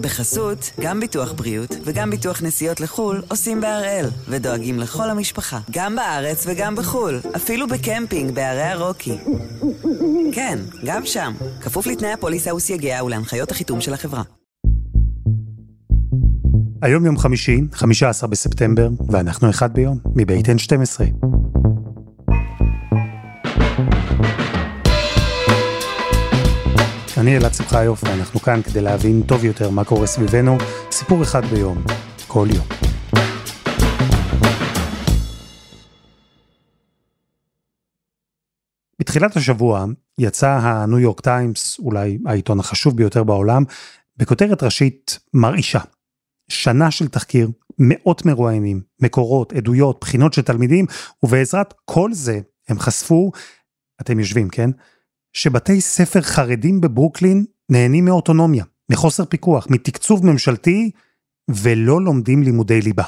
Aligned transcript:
בחסות, 0.00 0.70
גם 0.80 1.00
ביטוח 1.00 1.32
בריאות 1.32 1.76
וגם 1.84 2.10
ביטוח 2.10 2.42
נסיעות 2.42 2.80
לחו"ל 2.80 3.22
עושים 3.28 3.60
בהראל, 3.60 4.06
ודואגים 4.28 4.78
לכל 4.78 5.10
המשפחה, 5.10 5.58
גם 5.70 5.96
בארץ 5.96 6.44
וגם 6.46 6.76
בחו"ל, 6.76 7.20
אפילו 7.36 7.66
בקמפינג 7.68 8.34
בערי 8.34 8.62
הרוקי. 8.62 9.18
כן, 10.32 10.58
גם 10.84 11.06
שם, 11.06 11.32
כפוף 11.60 11.86
לתנאי 11.86 12.12
הפוליסה 12.12 12.54
וסייגיה 12.54 13.04
ולהנחיות 13.04 13.50
החיתום 13.50 13.80
של 13.80 13.94
החברה. 13.94 14.22
היום 16.82 17.06
יום 17.06 17.18
חמישי, 17.18 17.60
15 17.72 18.28
בספטמבר, 18.28 18.88
ואנחנו 19.08 19.50
אחד 19.50 19.74
ביום, 19.74 19.98
מבית 20.16 20.46
N12. 20.46 21.39
אני 27.20 27.36
אלעד 27.36 27.54
שמחיוף, 27.54 28.04
ואנחנו 28.04 28.40
כאן 28.40 28.62
כדי 28.62 28.80
להבין 28.80 29.22
טוב 29.28 29.44
יותר 29.44 29.70
מה 29.70 29.84
קורה 29.84 30.06
סביבנו, 30.06 30.58
סיפור 30.90 31.22
אחד 31.22 31.44
ביום, 31.44 31.84
כל 32.26 32.48
יום. 32.54 32.66
בתחילת 39.00 39.36
השבוע 39.36 39.84
יצא 40.18 40.58
הניו 40.62 40.98
יורק 40.98 41.20
טיימס, 41.20 41.78
אולי 41.78 42.18
העיתון 42.26 42.60
החשוב 42.60 42.96
ביותר 42.96 43.24
בעולם, 43.24 43.64
בכותרת 44.16 44.62
ראשית 44.62 45.18
מרעישה. 45.34 45.80
שנה 46.48 46.90
של 46.90 47.08
תחקיר, 47.08 47.50
מאות 47.78 48.26
מרואיינים, 48.26 48.80
מקורות, 49.00 49.52
עדויות, 49.52 49.98
בחינות 50.00 50.32
של 50.32 50.42
תלמידים, 50.42 50.86
ובעזרת 51.22 51.74
כל 51.84 52.12
זה 52.12 52.40
הם 52.68 52.78
חשפו, 52.78 53.32
אתם 54.00 54.18
יושבים, 54.18 54.48
כן? 54.48 54.70
שבתי 55.32 55.80
ספר 55.80 56.20
חרדים 56.20 56.80
בברוקלין 56.80 57.44
נהנים 57.70 58.04
מאוטונומיה, 58.04 58.64
מחוסר 58.92 59.24
פיקוח, 59.24 59.66
מתקצוב 59.70 60.26
ממשלתי, 60.26 60.90
ולא 61.50 62.00
לומדים 62.00 62.42
לימודי 62.42 62.80
ליבה. 62.80 63.04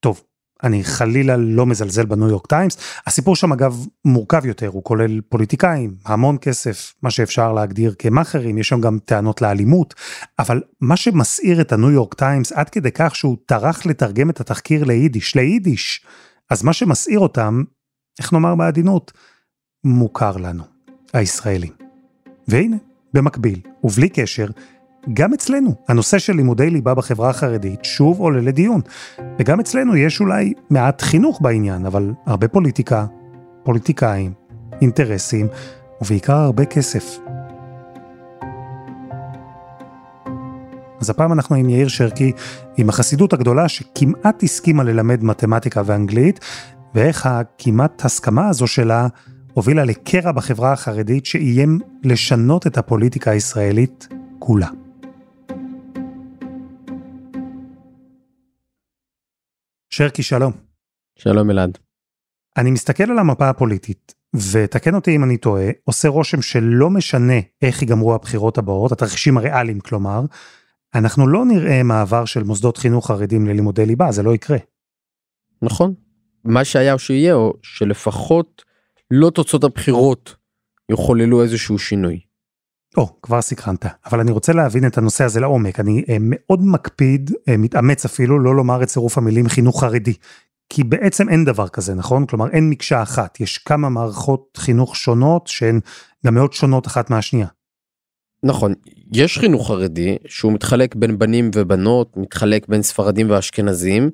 טוב, 0.00 0.22
אני 0.62 0.84
חלילה 0.84 1.36
לא 1.36 1.66
מזלזל 1.66 2.06
בניו 2.06 2.28
יורק 2.28 2.46
טיימס, 2.46 2.76
הסיפור 3.06 3.36
שם 3.36 3.52
אגב 3.52 3.86
מורכב 4.04 4.46
יותר, 4.46 4.68
הוא 4.68 4.84
כולל 4.84 5.20
פוליטיקאים, 5.20 5.96
המון 6.04 6.36
כסף, 6.40 6.94
מה 7.02 7.10
שאפשר 7.10 7.52
להגדיר 7.52 7.94
כמאכערים, 7.98 8.58
יש 8.58 8.68
שם 8.68 8.80
גם 8.80 8.98
טענות 9.04 9.42
לאלימות, 9.42 9.94
אבל 10.38 10.62
מה 10.80 10.96
שמסעיר 10.96 11.60
את 11.60 11.72
הניו 11.72 11.90
יורק 11.90 12.14
טיימס 12.14 12.52
עד 12.52 12.70
כדי 12.70 12.90
כך 12.94 13.16
שהוא 13.16 13.36
טרח 13.46 13.86
לתרגם 13.86 14.30
את 14.30 14.40
התחקיר 14.40 14.84
ליידיש, 14.84 15.36
ליידיש, 15.36 16.04
אז 16.50 16.62
מה 16.62 16.72
שמסעיר 16.72 17.18
אותם, 17.18 17.62
איך 18.18 18.32
נאמר 18.32 18.54
בעדינות, 18.54 19.12
מוכר 19.84 20.36
לנו. 20.36 20.71
הישראלים. 21.12 21.72
והנה, 22.48 22.76
במקביל, 23.14 23.60
ובלי 23.84 24.08
קשר, 24.08 24.46
גם 25.12 25.34
אצלנו, 25.34 25.74
הנושא 25.88 26.18
של 26.18 26.32
לימודי 26.32 26.70
ליבה 26.70 26.94
בחברה 26.94 27.30
החרדית 27.30 27.84
שוב 27.84 28.20
עולה 28.20 28.40
לדיון. 28.40 28.80
וגם 29.38 29.60
אצלנו 29.60 29.96
יש 29.96 30.20
אולי 30.20 30.52
מעט 30.70 31.02
חינוך 31.02 31.40
בעניין, 31.42 31.86
אבל 31.86 32.12
הרבה 32.26 32.48
פוליטיקה, 32.48 33.06
פוליטיקאים, 33.62 34.32
אינטרסים, 34.80 35.46
ובעיקר 36.02 36.36
הרבה 36.36 36.64
כסף. 36.64 37.18
אז 41.00 41.10
הפעם 41.10 41.32
אנחנו 41.32 41.56
עם 41.56 41.68
יאיר 41.68 41.88
שרקי, 41.88 42.32
עם 42.76 42.88
החסידות 42.88 43.32
הגדולה 43.32 43.68
שכמעט 43.68 44.42
הסכימה 44.42 44.84
ללמד 44.84 45.24
מתמטיקה 45.24 45.82
ואנגלית, 45.86 46.40
ואיך 46.94 47.26
הכמעט 47.26 48.04
הסכמה 48.04 48.48
הזו 48.48 48.66
שלה 48.66 49.08
הובילה 49.54 49.84
לקרע 49.84 50.32
בחברה 50.32 50.72
החרדית 50.72 51.26
שאיים 51.26 51.78
לשנות 52.04 52.66
את 52.66 52.78
הפוליטיקה 52.78 53.30
הישראלית 53.30 54.08
כולה. 54.38 54.68
שרקי, 59.90 60.22
שלום. 60.22 60.52
שלום 61.18 61.50
אלעד. 61.50 61.78
אני 62.56 62.70
מסתכל 62.70 63.10
על 63.10 63.18
המפה 63.18 63.48
הפוליטית, 63.48 64.14
ותקן 64.52 64.94
אותי 64.94 65.16
אם 65.16 65.24
אני 65.24 65.36
טועה, 65.36 65.70
עושה 65.84 66.08
רושם 66.08 66.42
שלא 66.42 66.90
משנה 66.90 67.40
איך 67.62 67.82
ייגמרו 67.82 68.14
הבחירות 68.14 68.58
הבאות, 68.58 68.92
התרחישים 68.92 69.38
הריאליים 69.38 69.80
כלומר, 69.80 70.20
אנחנו 70.94 71.26
לא 71.26 71.44
נראה 71.44 71.82
מעבר 71.82 72.24
של 72.24 72.42
מוסדות 72.42 72.76
חינוך 72.76 73.06
חרדים 73.06 73.46
ללימודי 73.46 73.86
ליבה, 73.86 74.12
זה 74.12 74.22
לא 74.22 74.34
יקרה. 74.34 74.58
נכון. 75.62 75.94
מה 76.44 76.64
שהיה 76.64 76.92
או 76.92 76.98
שיהיה, 76.98 77.34
או 77.34 77.52
שלפחות 77.62 78.71
לא 79.14 79.30
תוצאות 79.30 79.64
הבחירות 79.64 80.36
יחוללו 80.92 81.42
איזשהו 81.42 81.78
שינוי. 81.78 82.20
או, 82.96 83.20
כבר 83.22 83.42
סקרנת, 83.42 83.86
אבל 84.06 84.20
אני 84.20 84.30
רוצה 84.30 84.52
להבין 84.52 84.86
את 84.86 84.98
הנושא 84.98 85.24
הזה 85.24 85.40
לעומק. 85.40 85.80
אני 85.80 86.04
אה, 86.08 86.16
מאוד 86.20 86.60
מקפיד, 86.62 87.30
אה, 87.48 87.56
מתאמץ 87.56 88.04
אפילו, 88.04 88.38
לא 88.38 88.56
לומר 88.56 88.82
את 88.82 88.88
צירוף 88.88 89.18
המילים 89.18 89.48
חינוך 89.48 89.80
חרדי. 89.80 90.14
כי 90.68 90.84
בעצם 90.84 91.28
אין 91.28 91.44
דבר 91.44 91.68
כזה, 91.68 91.94
נכון? 91.94 92.26
כלומר, 92.26 92.50
אין 92.50 92.70
מקשה 92.70 93.02
אחת, 93.02 93.40
יש 93.40 93.58
כמה 93.58 93.88
מערכות 93.88 94.58
חינוך 94.60 94.96
שונות 94.96 95.46
שהן 95.46 95.80
גם 96.26 96.34
מאוד 96.34 96.52
שונות 96.52 96.86
אחת 96.86 97.10
מהשנייה. 97.10 97.46
נכון, 98.44 98.74
יש 99.12 99.38
חינוך 99.38 99.68
חרדי 99.68 100.16
שהוא 100.26 100.52
מתחלק 100.52 100.94
בין 100.94 101.18
בנים 101.18 101.50
ובנות, 101.54 102.16
מתחלק 102.16 102.68
בין 102.68 102.82
ספרדים 102.82 103.30
ואשכנזים, 103.30 104.10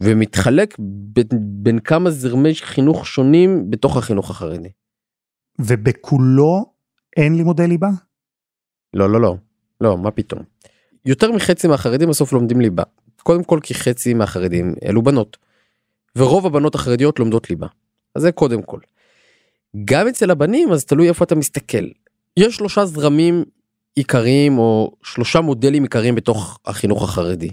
ומתחלק 0.00 0.76
בין, 0.78 1.26
בין 1.40 1.78
כמה 1.78 2.10
זרמי 2.10 2.54
חינוך 2.54 3.06
שונים 3.06 3.70
בתוך 3.70 3.96
החינוך 3.96 4.30
החרדי. 4.30 4.68
ובכולו 5.58 6.72
אין 7.16 7.34
לימודי 7.34 7.66
ליבה? 7.66 7.88
לא, 8.94 9.10
לא, 9.10 9.20
לא, 9.20 9.36
לא, 9.80 9.98
מה 9.98 10.10
פתאום. 10.10 10.42
יותר 11.04 11.32
מחצי 11.32 11.68
מהחרדים 11.68 12.08
בסוף 12.08 12.32
לומדים 12.32 12.60
ליבה. 12.60 12.82
קודם 13.22 13.44
כל 13.44 13.58
כי 13.62 13.74
חצי 13.74 14.14
מהחרדים 14.14 14.74
אלו 14.84 15.02
בנות. 15.02 15.36
ורוב 16.16 16.46
הבנות 16.46 16.74
החרדיות 16.74 17.18
לומדות 17.18 17.50
ליבה. 17.50 17.66
אז 18.14 18.22
זה 18.22 18.32
קודם 18.32 18.62
כל. 18.62 18.80
גם 19.84 20.08
אצל 20.08 20.30
הבנים 20.30 20.72
אז 20.72 20.84
תלוי 20.84 21.08
איפה 21.08 21.24
אתה 21.24 21.34
מסתכל. 21.34 21.84
יש 22.36 22.56
שלושה 22.56 22.86
זרמים 22.86 23.44
עיקריים 23.94 24.58
או 24.58 24.92
שלושה 25.02 25.40
מודלים 25.40 25.82
עיקריים 25.82 26.14
בתוך 26.14 26.58
החינוך 26.66 27.02
החרדי. 27.02 27.50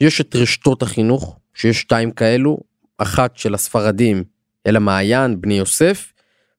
יש 0.00 0.20
את 0.20 0.36
רשתות 0.36 0.82
החינוך 0.82 1.38
שיש 1.54 1.80
שתיים 1.80 2.10
כאלו, 2.10 2.58
אחת 2.98 3.36
של 3.36 3.54
הספרדים 3.54 4.24
אל 4.66 4.76
המעיין, 4.76 5.40
בני 5.40 5.54
יוסף, 5.54 6.12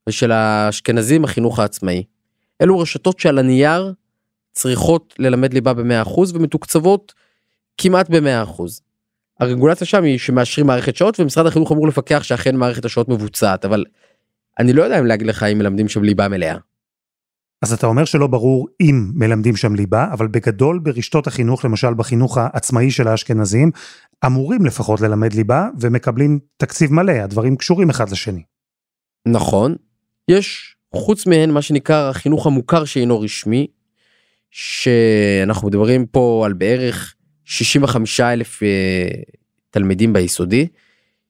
ושל 0.09 0.31
האשכנזים 0.31 1.23
החינוך 1.23 1.59
העצמאי. 1.59 2.03
אלו 2.61 2.79
רשתות 2.79 3.19
שעל 3.19 3.39
הנייר 3.39 3.93
צריכות 4.51 5.15
ללמד 5.19 5.53
ליבה 5.53 5.73
ב-100% 5.73 6.19
ומתוקצבות 6.33 7.13
כמעט 7.77 8.09
ב-100%. 8.09 8.63
הרגולציה 9.39 9.87
שם 9.87 10.03
היא 10.03 10.19
שמאשרים 10.19 10.67
מערכת 10.67 10.95
שעות 10.95 11.19
ומשרד 11.19 11.45
החינוך 11.45 11.71
אמור 11.71 11.87
לפקח 11.87 12.23
שאכן 12.23 12.55
מערכת 12.55 12.85
השעות 12.85 13.09
מבוצעת, 13.09 13.65
אבל 13.65 13.85
אני 14.59 14.73
לא 14.73 14.83
יודע 14.83 14.99
אם 14.99 15.05
להגיד 15.05 15.27
לך 15.27 15.43
אם 15.43 15.57
מלמדים 15.57 15.89
שם 15.89 16.03
ליבה 16.03 16.27
מלאה. 16.27 16.57
אז 17.61 17.73
אתה 17.73 17.87
אומר 17.87 18.05
שלא 18.05 18.27
ברור 18.27 18.67
אם 18.81 19.11
מלמדים 19.13 19.55
שם 19.55 19.75
ליבה, 19.75 20.07
אבל 20.13 20.27
בגדול 20.27 20.79
ברשתות 20.79 21.27
החינוך, 21.27 21.65
למשל 21.65 21.93
בחינוך 21.93 22.37
העצמאי 22.37 22.91
של 22.91 23.07
האשכנזים, 23.07 23.71
אמורים 24.25 24.65
לפחות 24.65 25.01
ללמד 25.01 25.33
ליבה 25.33 25.67
ומקבלים 25.79 26.39
תקציב 26.57 26.93
מלא, 26.93 27.11
הדברים 27.11 27.55
קשורים 27.55 27.89
אחד 27.89 28.09
לשני. 28.09 28.43
נכון, 29.27 29.75
יש 30.31 30.75
חוץ 30.95 31.27
מהן 31.27 31.51
מה 31.51 31.61
שנקרא 31.61 32.09
החינוך 32.09 32.47
המוכר 32.47 32.85
שאינו 32.85 33.21
רשמי, 33.21 33.67
שאנחנו 34.51 35.67
מדברים 35.67 36.05
פה 36.05 36.43
על 36.45 36.53
בערך 36.53 37.15
65 37.45 38.19
אלף 38.19 38.63
אה, 38.63 39.07
תלמידים 39.69 40.13
ביסודי, 40.13 40.67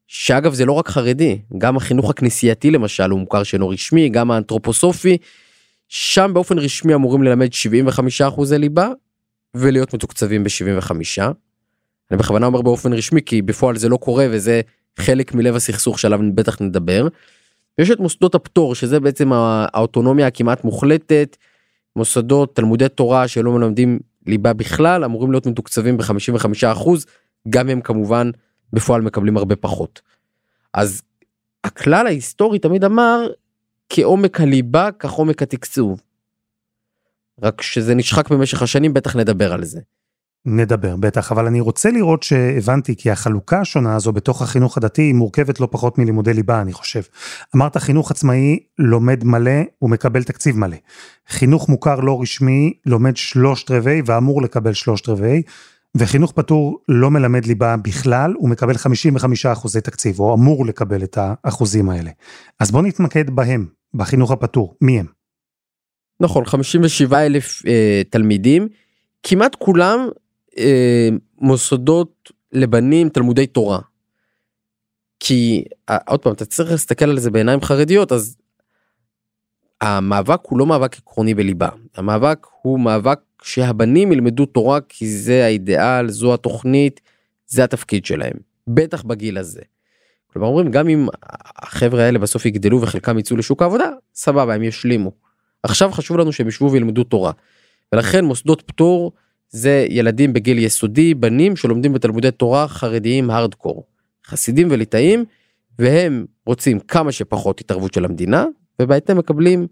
שאגב 0.06 0.54
זה 0.54 0.64
לא 0.64 0.72
רק 0.72 0.88
חרדי, 0.88 1.38
גם 1.58 1.76
החינוך 1.76 2.10
הכנסייתי 2.10 2.70
למשל 2.70 3.10
הוא 3.10 3.20
מוכר 3.20 3.42
שאינו 3.42 3.68
רשמי, 3.68 4.08
גם 4.08 4.30
האנתרופוסופי, 4.30 5.18
שם 5.92 6.30
באופן 6.34 6.58
רשמי 6.58 6.94
אמורים 6.94 7.22
ללמד 7.22 7.52
75 7.52 8.22
אחוזי 8.22 8.58
ליבה 8.58 8.88
ולהיות 9.54 9.94
מתוקצבים 9.94 10.44
ב-75. 10.44 10.90
אני 12.10 12.18
בכוונה 12.18 12.46
אומר 12.46 12.62
באופן 12.62 12.92
רשמי 12.92 13.20
כי 13.26 13.42
בפועל 13.42 13.76
זה 13.76 13.88
לא 13.88 13.96
קורה 13.96 14.26
וזה 14.30 14.60
חלק 14.96 15.34
מלב 15.34 15.54
הסכסוך 15.54 15.98
שעליו 15.98 16.20
בטח 16.34 16.60
נדבר. 16.60 17.08
יש 17.78 17.90
את 17.90 18.00
מוסדות 18.00 18.34
הפטור 18.34 18.74
שזה 18.74 19.00
בעצם 19.00 19.32
האוטונומיה 19.32 20.26
הכמעט 20.26 20.64
מוחלטת, 20.64 21.36
מוסדות 21.96 22.56
תלמודי 22.56 22.88
תורה 22.88 23.28
שלא 23.28 23.52
מלמדים 23.52 23.98
ליבה 24.26 24.52
בכלל 24.52 25.04
אמורים 25.04 25.30
להיות 25.30 25.46
מתוקצבים 25.46 25.96
ב-55 25.96 26.88
גם 27.48 27.68
הם 27.68 27.80
כמובן 27.80 28.30
בפועל 28.72 29.02
מקבלים 29.02 29.36
הרבה 29.36 29.56
פחות. 29.56 30.00
אז 30.74 31.02
הכלל 31.64 32.06
ההיסטורי 32.06 32.58
תמיד 32.58 32.84
אמר 32.84 33.26
כעומק 33.90 34.40
הליבה 34.40 34.88
כך 34.98 35.10
עומק 35.10 35.42
התקצוב. 35.42 36.00
רק 37.42 37.62
שזה 37.62 37.94
נשחק 37.94 38.30
במשך 38.30 38.62
השנים 38.62 38.94
בטח 38.94 39.16
נדבר 39.16 39.52
על 39.52 39.64
זה. 39.64 39.80
נדבר, 40.44 40.96
בטח, 40.96 41.32
אבל 41.32 41.46
אני 41.46 41.60
רוצה 41.60 41.90
לראות 41.90 42.22
שהבנתי 42.22 42.96
כי 42.96 43.10
החלוקה 43.10 43.60
השונה 43.60 43.96
הזו 43.96 44.12
בתוך 44.12 44.42
החינוך 44.42 44.76
הדתי 44.76 45.02
היא 45.02 45.14
מורכבת 45.14 45.60
לא 45.60 45.68
פחות 45.70 45.98
מלימודי 45.98 46.34
ליבה, 46.34 46.60
אני 46.60 46.72
חושב. 46.72 47.00
אמרת 47.56 47.76
חינוך 47.76 48.10
עצמאי 48.10 48.58
לומד 48.78 49.24
מלא 49.24 49.60
ומקבל 49.82 50.22
תקציב 50.22 50.58
מלא. 50.58 50.76
חינוך 51.28 51.68
מוכר 51.68 52.00
לא 52.00 52.22
רשמי 52.22 52.72
לומד 52.86 53.16
שלושת 53.16 53.70
רבעי 53.70 54.02
ואמור 54.06 54.42
לקבל 54.42 54.72
שלושת 54.72 55.08
רבעי, 55.08 55.42
וחינוך 55.96 56.32
פטור 56.32 56.78
לא 56.88 57.10
מלמד 57.10 57.46
ליבה 57.46 57.76
בכלל, 57.76 58.34
הוא 58.38 58.48
מקבל 58.48 58.76
55 58.76 59.46
אחוזי 59.46 59.80
תקציב, 59.80 60.20
או 60.20 60.34
אמור 60.34 60.66
לקבל 60.66 61.04
את 61.04 61.18
האחוזים 61.20 61.90
האלה. 61.90 62.10
אז 62.60 62.70
בואו 62.70 62.82
נתמקד 62.82 63.30
בהם, 63.30 63.66
בחינוך 63.94 64.30
הפטור, 64.30 64.74
מי 64.80 65.00
הם? 65.00 65.06
נכון, 66.20 66.44
57 66.44 67.26
אלף 67.26 67.66
אה, 67.66 68.02
תלמידים, 68.10 68.68
כמעט 69.22 69.54
כולם 69.54 70.08
אה, 70.58 71.08
מוסדות 71.38 72.32
לבנים 72.52 73.08
תלמודי 73.08 73.46
תורה. 73.46 73.80
כי 75.20 75.64
אה, 75.90 75.98
עוד 76.06 76.20
פעם 76.20 76.32
אתה 76.32 76.44
צריך 76.44 76.70
להסתכל 76.70 77.04
על 77.04 77.18
זה 77.18 77.30
בעיניים 77.30 77.60
חרדיות 77.60 78.12
אז 78.12 78.36
המאבק 79.80 80.40
הוא 80.42 80.58
לא 80.58 80.66
מאבק 80.66 80.96
עקרוני 80.96 81.34
בליבה 81.34 81.68
המאבק 81.96 82.46
הוא 82.62 82.80
מאבק 82.80 83.20
שהבנים 83.42 84.12
ילמדו 84.12 84.46
תורה 84.46 84.80
כי 84.88 85.08
זה 85.08 85.44
האידיאל 85.44 86.10
זו 86.10 86.34
התוכנית 86.34 87.00
זה 87.46 87.64
התפקיד 87.64 88.04
שלהם 88.04 88.36
בטח 88.66 89.02
בגיל 89.02 89.38
הזה. 89.38 89.60
כלומר 90.32 90.48
אומרים 90.48 90.70
גם 90.70 90.88
אם 90.88 91.08
החבר'ה 91.56 92.02
האלה 92.02 92.18
בסוף 92.18 92.46
יגדלו 92.46 92.80
וחלקם 92.80 93.18
יצאו 93.18 93.36
לשוק 93.36 93.62
העבודה 93.62 93.90
סבבה 94.14 94.54
הם 94.54 94.62
ישלימו. 94.62 95.12
עכשיו 95.62 95.92
חשוב 95.92 96.16
לנו 96.16 96.32
שהם 96.32 96.48
ישבו 96.48 96.72
וילמדו 96.72 97.04
תורה. 97.04 97.32
ולכן 97.94 98.24
מוסדות 98.24 98.62
פטור 98.62 99.12
זה 99.50 99.86
ילדים 99.88 100.32
בגיל 100.32 100.58
יסודי, 100.58 101.14
בנים 101.14 101.56
שלומדים 101.56 101.92
בתלמודי 101.92 102.30
תורה 102.30 102.68
חרדיים 102.68 103.30
הארדקור, 103.30 103.86
חסידים 104.26 104.68
וליטאים, 104.70 105.24
והם 105.78 106.26
רוצים 106.46 106.80
כמה 106.80 107.12
שפחות 107.12 107.60
התערבות 107.60 107.94
של 107.94 108.04
המדינה, 108.04 108.46
ובהתאם 108.82 109.18
מקבלים 109.18 109.66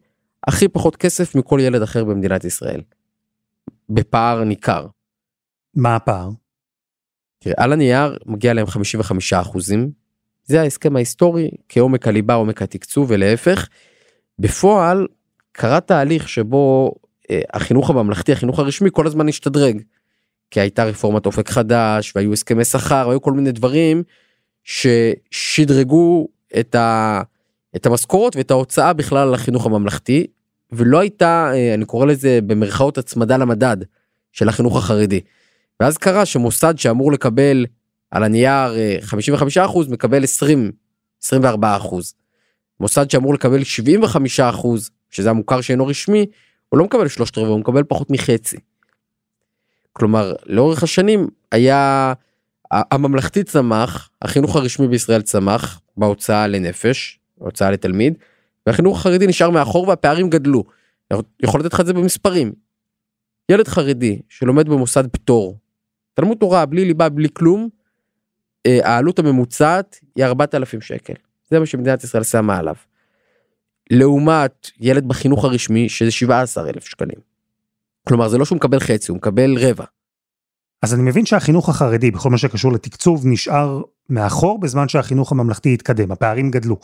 הכי 0.46 0.68
פחות 0.68 0.96
כסף 0.96 1.34
מכל 1.34 1.60
ילד 1.62 1.82
אחר 1.82 2.04
במדינת 2.04 2.44
ישראל. 2.44 2.80
בפער 3.88 4.44
ניכר. 4.44 4.86
מה 5.74 5.96
הפער? 5.96 6.28
תראה, 7.38 7.54
על 7.58 7.72
הנייר 7.72 8.18
מגיע 8.26 8.54
להם 8.54 8.66
55 8.66 9.32
אחוזים, 9.32 9.90
זה 10.48 10.60
ההסכם 10.60 10.96
ההיסטורי 10.96 11.50
כעומק 11.68 12.08
הליבה 12.08 12.34
עומק 12.34 12.62
התקצוב 12.62 13.06
ולהפך. 13.10 13.68
בפועל 14.38 15.06
קרה 15.52 15.80
תהליך 15.80 16.28
שבו 16.28 16.94
אה, 17.30 17.40
החינוך 17.54 17.90
הממלכתי 17.90 18.32
החינוך 18.32 18.58
הרשמי 18.58 18.88
כל 18.92 19.06
הזמן 19.06 19.28
השתדרג. 19.28 19.82
כי 20.50 20.60
הייתה 20.60 20.84
רפורמת 20.84 21.26
אופק 21.26 21.48
חדש 21.48 22.12
והיו 22.16 22.32
הסכמי 22.32 22.64
שכר 22.64 23.10
היו 23.10 23.22
כל 23.22 23.32
מיני 23.32 23.52
דברים 23.52 24.02
ששדרגו 24.64 26.28
את, 26.60 26.74
ה, 26.74 27.22
את 27.76 27.86
המשכורות 27.86 28.36
ואת 28.36 28.50
ההוצאה 28.50 28.92
בכלל 28.92 29.28
על 29.28 29.34
החינוך 29.34 29.66
הממלכתי 29.66 30.26
ולא 30.72 30.98
הייתה 30.98 31.50
אה, 31.54 31.74
אני 31.74 31.84
קורא 31.84 32.06
לזה 32.06 32.38
במרכאות 32.46 32.98
הצמדה 32.98 33.36
למדד 33.36 33.76
של 34.32 34.48
החינוך 34.48 34.76
החרדי. 34.76 35.20
ואז 35.80 35.98
קרה 35.98 36.26
שמוסד 36.26 36.78
שאמור 36.78 37.12
לקבל 37.12 37.66
על 38.10 38.24
הנייר 38.24 38.74
55 39.00 39.58
אה, 39.58 39.64
אחוז 39.64 39.88
מקבל 39.88 40.24
20 40.24 40.72
24 41.22 41.76
אחוז. 41.76 42.14
מוסד 42.80 43.10
שאמור 43.10 43.34
לקבל 43.34 43.64
75 43.64 44.40
אחוז 44.40 44.90
שזה 45.10 45.30
המוכר 45.30 45.60
שאינו 45.60 45.86
רשמי 45.86 46.26
הוא 46.68 46.78
לא 46.78 46.84
מקבל 46.84 47.08
שלושת 47.08 47.38
רבעי 47.38 47.50
הוא 47.50 47.60
מקבל 47.60 47.82
פחות 47.82 48.10
מחצי. 48.10 48.56
כלומר 49.92 50.34
לאורך 50.46 50.82
השנים 50.82 51.28
היה 51.52 52.12
הממלכתי 52.70 53.44
צמח 53.44 54.10
החינוך 54.22 54.56
הרשמי 54.56 54.88
בישראל 54.88 55.22
צמח 55.22 55.80
בהוצאה 55.96 56.46
לנפש 56.46 57.18
הוצאה 57.34 57.70
לתלמיד 57.70 58.14
והחינוך 58.66 58.98
החרדי 58.98 59.26
נשאר 59.26 59.50
מאחור 59.50 59.88
והפערים 59.88 60.30
גדלו. 60.30 60.64
יכול 61.42 61.60
לתת 61.60 61.72
לך 61.72 61.80
את 61.80 61.86
זה 61.86 61.92
במספרים. 61.92 62.52
ילד 63.48 63.68
חרדי 63.68 64.18
שלומד 64.28 64.68
במוסד 64.68 65.06
פטור 65.06 65.58
תלמוד 66.14 66.38
תורה 66.38 66.66
בלי 66.66 66.84
ליבה 66.84 67.08
בלי 67.08 67.28
כלום 67.32 67.68
העלות 68.82 69.18
הממוצעת 69.18 70.00
היא 70.16 70.24
4,000 70.24 70.80
שקל 70.80 71.14
זה 71.50 71.60
מה 71.60 71.66
שמדינת 71.66 72.04
ישראל 72.04 72.22
שמה 72.22 72.56
עליו. 72.56 72.74
לעומת 73.90 74.70
ילד 74.80 75.08
בחינוך 75.08 75.44
הרשמי 75.44 75.88
שזה 75.88 76.10
17 76.10 76.68
אלף 76.68 76.84
שקלים. 76.84 77.18
כלומר 78.08 78.28
זה 78.28 78.38
לא 78.38 78.44
שהוא 78.44 78.56
מקבל 78.56 78.80
חצי 78.80 79.10
הוא 79.10 79.16
מקבל 79.16 79.58
רבע. 79.58 79.84
אז 80.82 80.94
אני 80.94 81.02
מבין 81.02 81.26
שהחינוך 81.26 81.68
החרדי 81.68 82.10
בכל 82.10 82.30
מה 82.30 82.38
שקשור 82.38 82.72
לתקצוב 82.72 83.22
נשאר 83.24 83.82
מאחור 84.08 84.60
בזמן 84.60 84.88
שהחינוך 84.88 85.32
הממלכתי 85.32 85.74
התקדם, 85.74 86.12
הפערים 86.12 86.50
גדלו. 86.50 86.76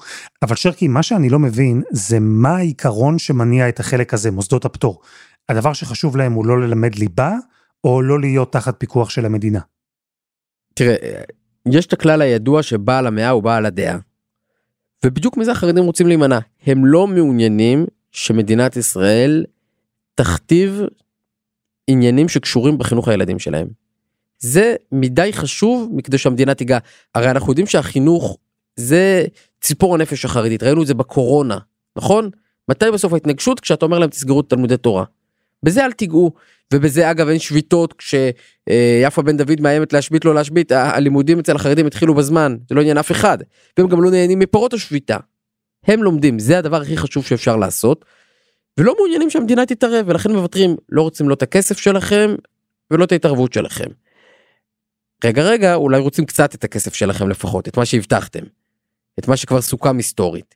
אבל 0.42 0.56
שרקי, 0.56 0.88
מה 0.88 1.02
שאני 1.02 1.28
לא 1.28 1.38
מבין 1.38 1.82
זה 1.90 2.20
מה 2.20 2.56
העיקרון 2.56 3.18
שמניע 3.18 3.68
את 3.68 3.80
החלק 3.80 4.14
הזה, 4.14 4.30
מוסדות 4.30 4.64
הפטור. 4.64 5.00
הדבר 5.48 5.72
שחשוב 5.72 6.16
להם 6.16 6.32
הוא 6.32 6.46
לא 6.46 6.60
ללמד 6.60 6.94
ליבה, 6.94 7.32
או 7.84 8.02
לא 8.02 8.20
להיות 8.20 8.52
תחת 8.52 8.74
פיקוח 8.78 9.10
של 9.10 9.26
המדינה. 9.26 9.60
תראה, 10.74 10.96
יש 11.72 11.86
את 11.86 11.92
הכלל 11.92 12.22
הידוע 12.22 12.62
שבעל 12.62 13.06
המאה 13.06 13.30
הוא 13.30 13.42
בעל 13.42 13.66
הדעה. 13.66 13.98
ובדיוק 15.04 15.36
מזה 15.36 15.52
החרדים 15.52 15.84
רוצים 15.84 16.06
להימנע. 16.06 16.38
הם 16.66 16.86
לא 16.86 17.06
מעוניינים 17.06 17.86
שמדינת 18.12 18.76
ישראל 18.76 19.44
תכתיב 20.14 20.80
עניינים 21.86 22.28
שקשורים 22.28 22.78
בחינוך 22.78 23.08
הילדים 23.08 23.38
שלהם. 23.38 23.68
זה 24.38 24.76
מדי 24.92 25.32
חשוב 25.32 25.90
מכדי 25.92 26.18
שהמדינה 26.18 26.54
תיגע. 26.54 26.78
הרי 27.14 27.30
אנחנו 27.30 27.50
יודעים 27.52 27.66
שהחינוך 27.66 28.38
זה 28.76 29.24
ציפור 29.60 29.94
הנפש 29.94 30.24
החרדית, 30.24 30.62
ראינו 30.62 30.82
את 30.82 30.86
זה 30.86 30.94
בקורונה, 30.94 31.58
נכון? 31.96 32.30
מתי 32.68 32.90
בסוף 32.94 33.12
ההתנגשות? 33.12 33.60
כשאתה 33.60 33.84
אומר 33.84 33.98
להם 33.98 34.10
תסגרו 34.10 34.40
את 34.40 34.48
תלמודי 34.48 34.76
תורה. 34.76 35.04
בזה 35.64 35.84
אל 35.84 35.92
תיגעו, 35.92 36.32
ובזה 36.74 37.10
אגב 37.10 37.28
אין 37.28 37.38
שביתות 37.38 37.92
כשיפה 37.92 39.22
בן 39.22 39.36
דוד 39.36 39.60
מאיימת 39.60 39.92
להשבית 39.92 40.24
לא 40.24 40.34
להשבית 40.34 40.72
הלימודים 40.72 41.38
אצל 41.38 41.56
החרדים 41.56 41.86
התחילו 41.86 42.14
בזמן 42.14 42.56
זה 42.68 42.74
לא 42.74 42.80
עניין 42.80 42.98
אף 42.98 43.10
אחד 43.10 43.38
והם 43.78 43.88
גם 43.88 44.02
לא 44.02 44.10
נהנים 44.10 44.38
מפירות 44.38 44.72
השביתה. 44.72 45.16
הם 45.84 46.02
לומדים 46.02 46.38
זה 46.38 46.58
הדבר 46.58 46.82
הכי 46.82 46.96
חשוב 46.96 47.26
שאפשר 47.26 47.56
לעשות. 47.56 48.04
ולא 48.78 48.94
מעוניינים 48.96 49.30
שהמדינה 49.30 49.66
תתערב 49.66 50.04
ולכן 50.08 50.32
מוותרים 50.32 50.76
לא 50.88 51.02
רוצים 51.02 51.28
לא 51.28 51.34
את 51.34 51.42
הכסף 51.42 51.78
שלכם 51.78 52.34
ולא 52.90 53.04
את 53.04 53.12
ההתערבות 53.12 53.52
שלכם. 53.52 53.88
רגע 55.24 55.42
רגע 55.42 55.74
אולי 55.74 55.98
רוצים 55.98 56.26
קצת 56.26 56.54
את 56.54 56.64
הכסף 56.64 56.94
שלכם 56.94 57.28
לפחות 57.28 57.68
את 57.68 57.76
מה 57.76 57.84
שהבטחתם. 57.84 58.42
את 59.18 59.28
מה 59.28 59.36
שכבר 59.36 59.60
סוכם 59.60 59.96
היסטורית. 59.96 60.54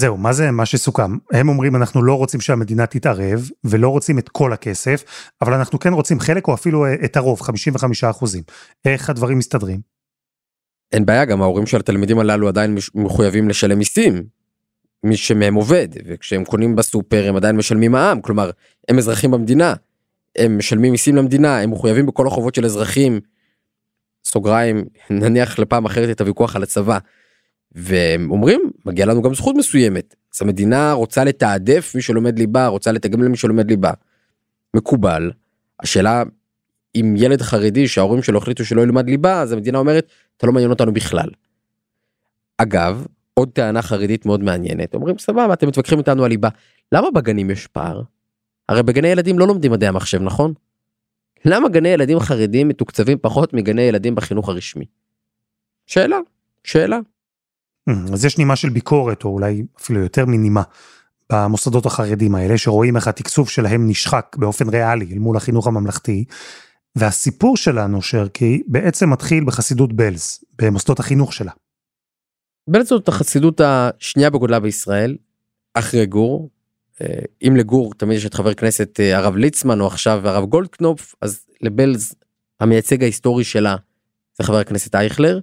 זהו, 0.00 0.16
מה 0.16 0.32
זה 0.32 0.50
מה 0.50 0.66
שסוכם? 0.66 1.16
הם 1.32 1.48
אומרים 1.48 1.76
אנחנו 1.76 2.02
לא 2.02 2.14
רוצים 2.14 2.40
שהמדינה 2.40 2.86
תתערב 2.86 3.50
ולא 3.64 3.88
רוצים 3.88 4.18
את 4.18 4.28
כל 4.28 4.52
הכסף, 4.52 5.04
אבל 5.42 5.52
אנחנו 5.52 5.78
כן 5.78 5.92
רוצים 5.92 6.20
חלק 6.20 6.48
או 6.48 6.54
אפילו 6.54 6.84
אה, 6.84 6.94
את 7.04 7.16
הרוב, 7.16 7.40
55 7.40 8.04
אחוזים. 8.04 8.42
איך 8.84 9.10
הדברים 9.10 9.38
מסתדרים? 9.38 9.80
אין 10.92 11.06
בעיה, 11.06 11.24
גם 11.24 11.42
ההורים 11.42 11.66
של 11.66 11.80
התלמידים 11.80 12.18
הללו 12.18 12.48
עדיין 12.48 12.76
מחויבים 12.94 13.48
לשלם 13.48 13.78
מיסים. 13.78 14.24
מי 15.04 15.16
שמהם 15.16 15.54
עובד, 15.54 15.88
וכשהם 16.06 16.44
קונים 16.44 16.76
בסופר 16.76 17.28
הם 17.28 17.36
עדיין 17.36 17.56
משלמים 17.56 17.92
מע"מ, 17.92 18.20
כלומר, 18.20 18.50
הם 18.88 18.98
אזרחים 18.98 19.30
במדינה. 19.30 19.74
הם 20.38 20.58
משלמים 20.58 20.92
מיסים 20.92 21.16
למדינה, 21.16 21.60
הם 21.60 21.70
מחויבים 21.70 22.06
בכל 22.06 22.26
החובות 22.26 22.54
של 22.54 22.64
אזרחים. 22.64 23.20
סוגריים, 24.24 24.84
נניח 25.10 25.58
לפעם 25.58 25.84
אחרת 25.84 26.10
את 26.10 26.20
הוויכוח 26.20 26.56
על 26.56 26.62
הצבא. 26.62 26.98
והם 27.76 28.30
אומרים 28.30 28.70
מגיע 28.86 29.06
לנו 29.06 29.22
גם 29.22 29.34
זכות 29.34 29.56
מסוימת 29.56 30.14
אז 30.34 30.42
המדינה 30.42 30.92
רוצה 30.92 31.24
לתעדף 31.24 31.92
מי 31.94 32.02
שלומד 32.02 32.38
ליבה 32.38 32.66
רוצה 32.66 32.92
לתגמל 32.92 33.28
מי 33.28 33.36
שלומד 33.36 33.70
ליבה. 33.70 33.90
מקובל 34.76 35.32
השאלה 35.80 36.22
אם 36.94 37.14
ילד 37.18 37.42
חרדי 37.42 37.88
שההורים 37.88 38.22
שלו 38.22 38.38
החליטו 38.38 38.64
שלא 38.64 38.82
ילמד 38.82 39.10
ליבה 39.10 39.40
אז 39.42 39.52
המדינה 39.52 39.78
אומרת 39.78 40.06
אתה 40.36 40.46
לא 40.46 40.52
מעניין 40.52 40.70
אותנו 40.70 40.92
בכלל. 40.92 41.28
אגב 42.58 43.06
עוד 43.34 43.48
טענה 43.52 43.82
חרדית 43.82 44.26
מאוד 44.26 44.42
מעניינת 44.42 44.94
אומרים 44.94 45.18
סבבה 45.18 45.52
אתם 45.52 45.68
מתווכחים 45.68 45.98
איתנו 45.98 46.24
על 46.24 46.30
ליבה 46.30 46.48
למה 46.92 47.10
בגנים 47.10 47.50
יש 47.50 47.66
פער? 47.66 48.02
הרי 48.68 48.82
בגני 48.82 49.08
ילדים 49.08 49.38
לא 49.38 49.46
לומדים 49.46 49.72
מדעי 49.72 49.88
המחשב 49.88 50.22
נכון? 50.22 50.54
למה 51.44 51.68
גני 51.68 51.88
ילדים 51.88 52.20
חרדים 52.20 52.68
מתוקצבים 52.68 53.18
פחות 53.20 53.54
מגני 53.54 53.82
ילדים 53.82 54.14
בחינוך 54.14 54.48
הרשמי? 54.48 54.84
שאלה 55.86 56.18
שאלה. 56.64 56.98
אז 58.12 58.24
יש 58.24 58.38
נימה 58.38 58.56
של 58.56 58.68
ביקורת, 58.68 59.24
או 59.24 59.28
אולי 59.28 59.62
אפילו 59.80 60.00
יותר 60.00 60.26
מנימה, 60.26 60.62
במוסדות 61.32 61.86
החרדים 61.86 62.34
האלה, 62.34 62.58
שרואים 62.58 62.96
איך 62.96 63.08
התקצוב 63.08 63.48
שלהם 63.48 63.88
נשחק 63.88 64.36
באופן 64.38 64.68
ריאלי 64.68 65.12
אל 65.12 65.18
מול 65.18 65.36
החינוך 65.36 65.66
הממלכתי. 65.66 66.24
והסיפור 66.96 67.56
שלנו, 67.56 68.02
שרקי, 68.02 68.62
בעצם 68.66 69.10
מתחיל 69.10 69.44
בחסידות 69.44 69.92
בלז, 69.92 70.38
במוסדות 70.58 71.00
החינוך 71.00 71.32
שלה. 71.32 71.52
בלז 72.68 72.88
זאת 72.88 73.08
החסידות 73.08 73.60
השנייה 73.64 74.30
בגודלה 74.30 74.60
בישראל, 74.60 75.16
אחרי 75.74 76.06
גור. 76.06 76.50
אם 77.42 77.56
לגור 77.56 77.94
תמיד 77.94 78.16
יש 78.16 78.26
את 78.26 78.34
חבר 78.34 78.54
כנסת 78.54 79.00
אה, 79.00 79.16
הרב 79.16 79.36
ליצמן 79.36 79.80
או 79.80 79.86
עכשיו 79.86 80.28
הרב 80.28 80.44
גולדקנופ, 80.44 81.14
אז 81.22 81.40
לבלז 81.62 82.14
המייצג 82.60 83.02
ההיסטורי 83.02 83.44
שלה 83.44 83.76
זה 84.38 84.44
חבר 84.44 84.56
הכנסת 84.56 84.94
אייכלר. 84.94 85.40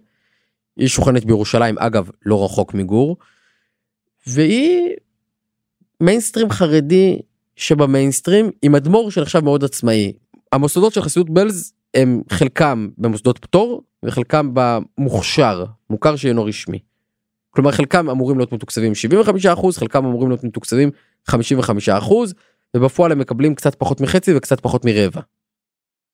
היא 0.77 0.87
שוכנת 0.87 1.25
בירושלים 1.25 1.77
אגב 1.77 2.09
לא 2.25 2.45
רחוק 2.45 2.73
מגור. 2.73 3.17
והיא 4.27 4.89
מיינסטרים 6.01 6.49
חרדי 6.49 7.19
שבמיינסטרים 7.55 8.51
עם 8.61 8.75
אדמו"ר 8.75 9.11
שנחשב 9.11 9.43
מאוד 9.43 9.63
עצמאי. 9.63 10.13
המוסדות 10.51 10.93
של 10.93 11.01
חסידות 11.01 11.29
בלז 11.29 11.73
הם 11.93 12.21
חלקם 12.29 12.89
במוסדות 12.97 13.39
פטור 13.39 13.83
וחלקם 14.03 14.49
במוכשר 14.53 15.65
מוכר 15.89 16.15
שאינו 16.15 16.45
רשמי. 16.45 16.79
כלומר 17.49 17.71
חלקם 17.71 18.09
אמורים 18.09 18.37
להיות 18.37 18.53
מתוקצבים 18.53 18.91
75% 19.55 19.79
חלקם 19.79 20.05
אמורים 20.05 20.29
להיות 20.29 20.43
מתוקצבים 20.43 20.91
55% 21.29 21.33
ובפועל 22.77 23.11
הם 23.11 23.19
מקבלים 23.19 23.55
קצת 23.55 23.75
פחות 23.75 24.01
מחצי 24.01 24.35
וקצת 24.35 24.59
פחות 24.59 24.85
מרבע. 24.85 25.21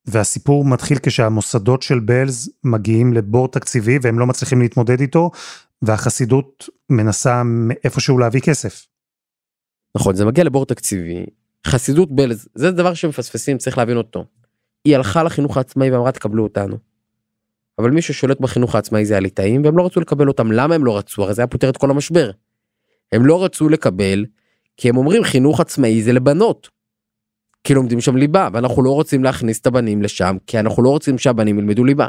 והסיפור 0.09 0.65
מתחיל 0.65 0.97
כשהמוסדות 1.03 1.81
של 1.81 1.99
בלז 1.99 2.51
מגיעים 2.63 3.13
לבור 3.13 3.47
תקציבי 3.47 3.97
והם 4.01 4.19
לא 4.19 4.27
מצליחים 4.27 4.61
להתמודד 4.61 4.99
איתו, 5.01 5.31
והחסידות 5.81 6.69
מנסה 6.89 7.41
איפשהו 7.83 8.17
להביא 8.17 8.41
כסף. 8.41 8.87
נכון 9.95 10.15
זה 10.15 10.25
מגיע 10.25 10.43
לבור 10.43 10.65
תקציבי 10.65 11.25
חסידות 11.67 12.11
בלז 12.11 12.47
זה 12.55 12.71
דבר 12.71 12.93
שמפספסים 12.93 13.57
צריך 13.57 13.77
להבין 13.77 13.97
אותו. 13.97 14.25
היא 14.85 14.95
הלכה 14.95 15.23
לחינוך 15.23 15.57
העצמאי 15.57 15.91
ואמרה 15.91 16.11
תקבלו 16.11 16.43
אותנו. 16.43 16.77
אבל 17.79 17.91
מי 17.91 18.01
ששולט 18.01 18.39
בחינוך 18.39 18.75
העצמאי 18.75 19.05
זה 19.05 19.17
הליטאים 19.17 19.63
והם 19.63 19.77
לא 19.77 19.85
רצו 19.85 19.99
לקבל 19.99 20.27
אותם 20.27 20.51
למה 20.51 20.75
הם 20.75 20.85
לא 20.85 20.97
רצו 20.97 21.23
הרי 21.23 21.33
זה 21.33 21.41
היה 21.41 21.47
פותר 21.47 21.69
את 21.69 21.77
כל 21.77 21.91
המשבר. 21.91 22.31
הם 23.11 23.25
לא 23.25 23.43
רצו 23.43 23.69
לקבל 23.69 24.25
כי 24.77 24.89
הם 24.89 24.97
אומרים 24.97 25.23
חינוך 25.23 25.59
עצמאי 25.59 26.03
זה 26.03 26.13
לבנות. 26.13 26.69
כי 27.63 27.73
לומדים 27.73 28.01
שם 28.01 28.17
ליבה 28.17 28.49
ואנחנו 28.53 28.83
לא 28.83 28.89
רוצים 28.89 29.23
להכניס 29.23 29.59
את 29.59 29.67
הבנים 29.67 30.01
לשם 30.01 30.37
כי 30.47 30.59
אנחנו 30.59 30.83
לא 30.83 30.89
רוצים 30.89 31.17
שהבנים 31.17 31.59
ילמדו 31.59 31.83
ליבה. 31.83 32.07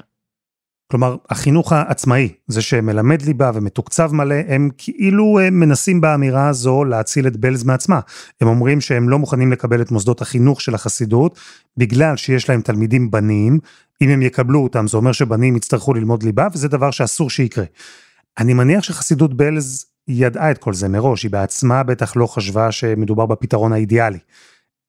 כלומר, 0.90 1.16
החינוך 1.30 1.72
העצמאי, 1.72 2.28
זה 2.46 2.62
שמלמד 2.62 3.22
ליבה 3.22 3.50
ומתוקצב 3.54 4.12
מלא, 4.12 4.34
הם 4.48 4.70
כאילו 4.78 5.38
הם 5.38 5.44
אה, 5.44 5.50
מנסים 5.50 6.00
באמירה 6.00 6.48
הזו 6.48 6.84
להציל 6.84 7.26
את 7.26 7.36
בלז 7.36 7.64
מעצמה. 7.64 8.00
הם 8.40 8.48
אומרים 8.48 8.80
שהם 8.80 9.08
לא 9.08 9.18
מוכנים 9.18 9.52
לקבל 9.52 9.82
את 9.82 9.90
מוסדות 9.90 10.22
החינוך 10.22 10.60
של 10.60 10.74
החסידות, 10.74 11.38
בגלל 11.76 12.16
שיש 12.16 12.48
להם 12.48 12.60
תלמידים 12.60 13.10
בנים, 13.10 13.58
אם 14.02 14.08
הם 14.08 14.22
יקבלו 14.22 14.62
אותם 14.62 14.86
זה 14.86 14.96
אומר 14.96 15.12
שבנים 15.12 15.56
יצטרכו 15.56 15.94
ללמוד 15.94 16.22
ליבה, 16.22 16.48
וזה 16.52 16.68
דבר 16.68 16.90
שאסור 16.90 17.30
שיקרה. 17.30 17.64
אני 18.38 18.54
מניח 18.54 18.82
שחסידות 18.84 19.34
בלז 19.34 19.84
ידעה 20.08 20.50
את 20.50 20.58
כל 20.58 20.74
זה 20.74 20.88
מראש, 20.88 21.22
היא 21.22 21.30
בעצמה 21.30 21.82
בטח 21.82 22.16
לא 22.16 22.26
חשבה 22.26 22.72
שמדובר 22.72 23.26
בפתרון 23.26 23.72
האידיאלי. 23.72 24.18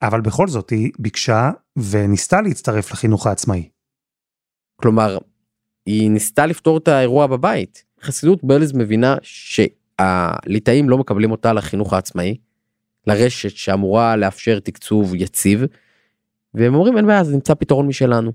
אבל 0.01 0.21
בכל 0.21 0.47
זאת 0.47 0.69
היא 0.69 0.91
ביקשה 0.99 1.51
וניסתה 1.77 2.41
להצטרף 2.41 2.91
לחינוך 2.91 3.27
העצמאי. 3.27 3.69
כלומר, 4.75 5.17
היא 5.85 6.11
ניסתה 6.11 6.45
לפתור 6.45 6.77
את 6.77 6.87
האירוע 6.87 7.27
בבית. 7.27 7.83
חסידות 8.01 8.43
בלז 8.43 8.73
מבינה 8.73 9.15
שהליטאים 9.21 10.89
לא 10.89 10.97
מקבלים 10.97 11.31
אותה 11.31 11.53
לחינוך 11.53 11.93
העצמאי, 11.93 12.37
לרשת 13.07 13.49
שאמורה 13.49 14.15
לאפשר 14.15 14.59
תקצוב 14.59 15.15
יציב, 15.15 15.63
והם 16.53 16.75
אומרים 16.75 16.97
אין 16.97 17.07
בעיה 17.07 17.19
אז 17.19 17.33
נמצא 17.33 17.53
פתרון 17.53 17.87
משלנו. 17.87 18.31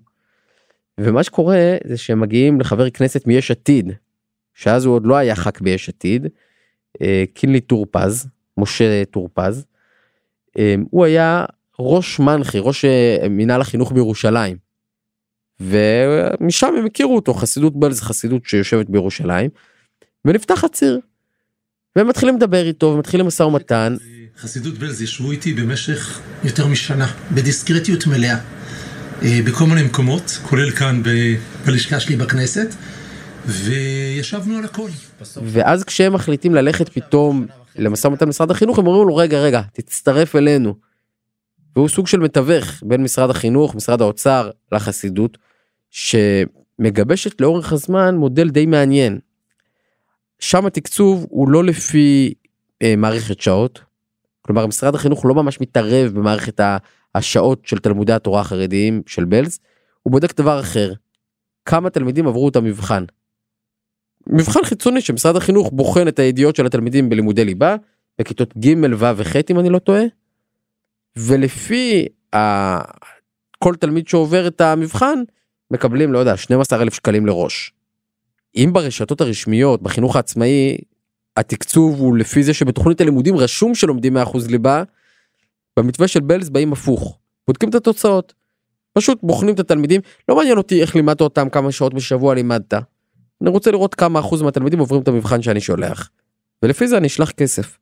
ומה 1.00 1.23
שקורה 1.23 1.76
זה 1.85 1.96
שהם 1.96 2.20
מגיעים 2.20 2.61
לחבר 2.61 2.90
כנסת 2.90 3.26
מיש 3.26 3.50
עתיד, 3.50 3.92
שאז 4.54 4.85
הוא 4.85 4.94
עוד 4.94 5.06
לא 5.06 5.16
היה 5.16 5.37
ח"כ 5.37 5.61
ביש 5.61 5.88
עתיד, 5.88 6.26
אה, 7.02 7.25
קינלי 7.35 7.61
טור 7.61 7.87
פז, 7.90 8.28
משה 8.56 9.04
טור 9.04 9.28
פז, 9.35 9.66
אה, 10.58 10.75
הוא 10.90 11.04
היה 11.04 11.44
ראש 11.80 12.18
מנחי, 12.18 12.59
ראש 12.61 12.85
אה, 12.85 13.28
מינהל 13.30 13.61
החינוך 13.61 13.92
בירושלים. 13.92 14.56
ומשם 15.61 16.75
הם 16.78 16.87
הכירו 16.87 17.16
אותו, 17.16 17.35
חסידות 17.35 17.76
בלז 17.76 18.00
חסידות 18.00 18.45
שיושבת 18.45 18.90
בירושלים, 18.90 19.50
ונפתח 20.25 20.64
הציר. 20.64 21.00
והם 21.97 22.09
מתחילים 22.09 22.37
לדבר 22.37 22.66
איתו 22.66 22.87
ומתחילים 22.87 23.26
משא 23.26 23.42
ומתן. 23.42 23.97
חסידות 24.38 24.78
בלז 24.78 25.02
ישבו 25.02 25.30
איתי 25.30 25.54
במשך 25.54 26.21
יותר 26.45 26.66
משנה, 26.66 27.06
בדיסקרטיות 27.33 28.06
מלאה, 28.06 28.38
אה, 29.23 29.40
בכל 29.45 29.64
מיני 29.64 29.83
מקומות, 29.83 30.38
כולל 30.42 30.71
כאן 30.71 31.02
בלשכה 31.66 32.00
שלי 32.00 32.16
בכנסת, 32.16 32.75
וישבנו 33.47 34.59
על 34.59 34.64
הכל. 34.64 34.88
ואז 35.45 35.85
כשהם 35.85 36.12
מחליטים 36.12 36.54
ללכת 36.54 36.88
פתאום 36.88 37.47
למשא 37.76 38.06
ומתן 38.06 38.28
משרד 38.28 38.50
החינוך, 38.50 38.78
הם 38.78 38.87
אומרים 38.87 39.09
לו 39.09 39.16
רגע 39.16 39.38
רגע, 39.38 39.61
תצטרף 39.73 40.37
אלינו. 40.37 40.86
והוא 41.76 41.88
סוג 41.88 42.06
של 42.06 42.21
מתווך 42.21 42.83
בין 42.83 43.02
משרד 43.02 43.30
החינוך, 43.30 43.75
משרד 43.75 44.00
האוצר, 44.00 44.50
לחסידות, 44.73 45.38
שמגבשת 45.90 47.40
לאורך 47.40 47.73
הזמן 47.73 48.14
מודל 48.14 48.50
די 48.50 48.66
מעניין. 48.66 49.18
שם 50.38 50.66
התקצוב 50.66 51.26
הוא 51.30 51.49
לא 51.49 51.64
לפי 51.64 52.35
אה, 52.83 52.97
מערכת 52.97 53.40
שעות, 53.40 53.80
כלומר 54.42 54.66
משרד 54.66 54.95
החינוך 54.95 55.25
לא 55.26 55.35
ממש 55.35 55.61
מתערב 55.61 56.12
במערכת 56.14 56.61
השעות 57.14 57.66
של 57.66 57.78
תלמודי 57.78 58.12
התורה 58.12 58.40
החרדיים 58.40 59.02
של 59.06 59.25
בלז, 59.25 59.59
הוא 60.02 60.12
בודק 60.12 60.37
דבר 60.37 60.61
אחר, 60.61 60.92
כמה 61.64 61.90
תלמידים 61.90 62.26
עברו 62.26 62.49
את 62.49 62.56
המבחן. 62.56 63.04
מבחן 64.26 64.64
חיצוני 64.64 65.00
שמשרד 65.00 65.37
החינוך 65.37 65.71
בוחן 65.73 66.09
את 66.09 66.18
הידיעות 66.18 66.56
של 66.56 66.66
התלמידים 66.66 67.09
בלימודי 67.09 67.45
ליבה, 67.45 67.76
בכיתות 68.18 68.54
ג' 68.59 68.75
ו' 68.99 69.16
וח' 69.16 69.37
אם 69.50 69.59
אני 69.61 69.68
לא 69.68 69.78
טועה, 69.78 70.02
ולפי 71.16 72.06
ה... 72.35 72.78
כל 73.58 73.75
תלמיד 73.75 74.08
שעובר 74.08 74.46
את 74.46 74.61
המבחן 74.61 75.23
מקבלים 75.70 76.12
לא 76.12 76.18
יודע 76.18 76.37
12 76.37 76.82
אלף 76.82 76.94
שקלים 76.94 77.26
לראש. 77.26 77.73
אם 78.56 78.70
ברשתות 78.73 79.20
הרשמיות 79.20 79.82
בחינוך 79.82 80.16
העצמאי 80.16 80.76
התקצוב 81.37 81.99
הוא 82.00 82.16
לפי 82.16 82.42
זה 82.42 82.54
שבתוכנית 82.54 83.00
הלימודים 83.00 83.37
רשום 83.37 83.75
שלומדים 83.75 84.16
100% 84.16 84.20
ליבה, 84.49 84.82
במתווה 85.76 86.08
של 86.08 86.20
בלז 86.20 86.50
באים 86.50 86.73
הפוך, 86.73 87.18
בודקים 87.46 87.68
את 87.68 87.75
התוצאות. 87.75 88.35
פשוט 88.92 89.18
בוחנים 89.23 89.54
את 89.54 89.61
התלמידים, 89.61 90.00
לא 90.28 90.37
מעניין 90.37 90.58
אותי 90.58 90.80
איך 90.80 90.96
לימדת 90.96 91.20
אותם, 91.20 91.49
כמה 91.49 91.73
שעות 91.73 91.94
בשבוע 91.94 92.35
לימדת. 92.35 92.75
אני 93.42 93.50
רוצה 93.50 93.70
לראות 93.70 93.94
כמה 93.94 94.20
אחוז 94.20 94.42
מהתלמידים 94.42 94.78
עוברים 94.78 95.02
את 95.02 95.08
המבחן 95.08 95.42
שאני 95.42 95.61
שולח. 95.61 96.11
ולפי 96.62 96.88
זה 96.88 96.96
אני 96.96 97.06
אשלח 97.06 97.30
כסף. 97.30 97.78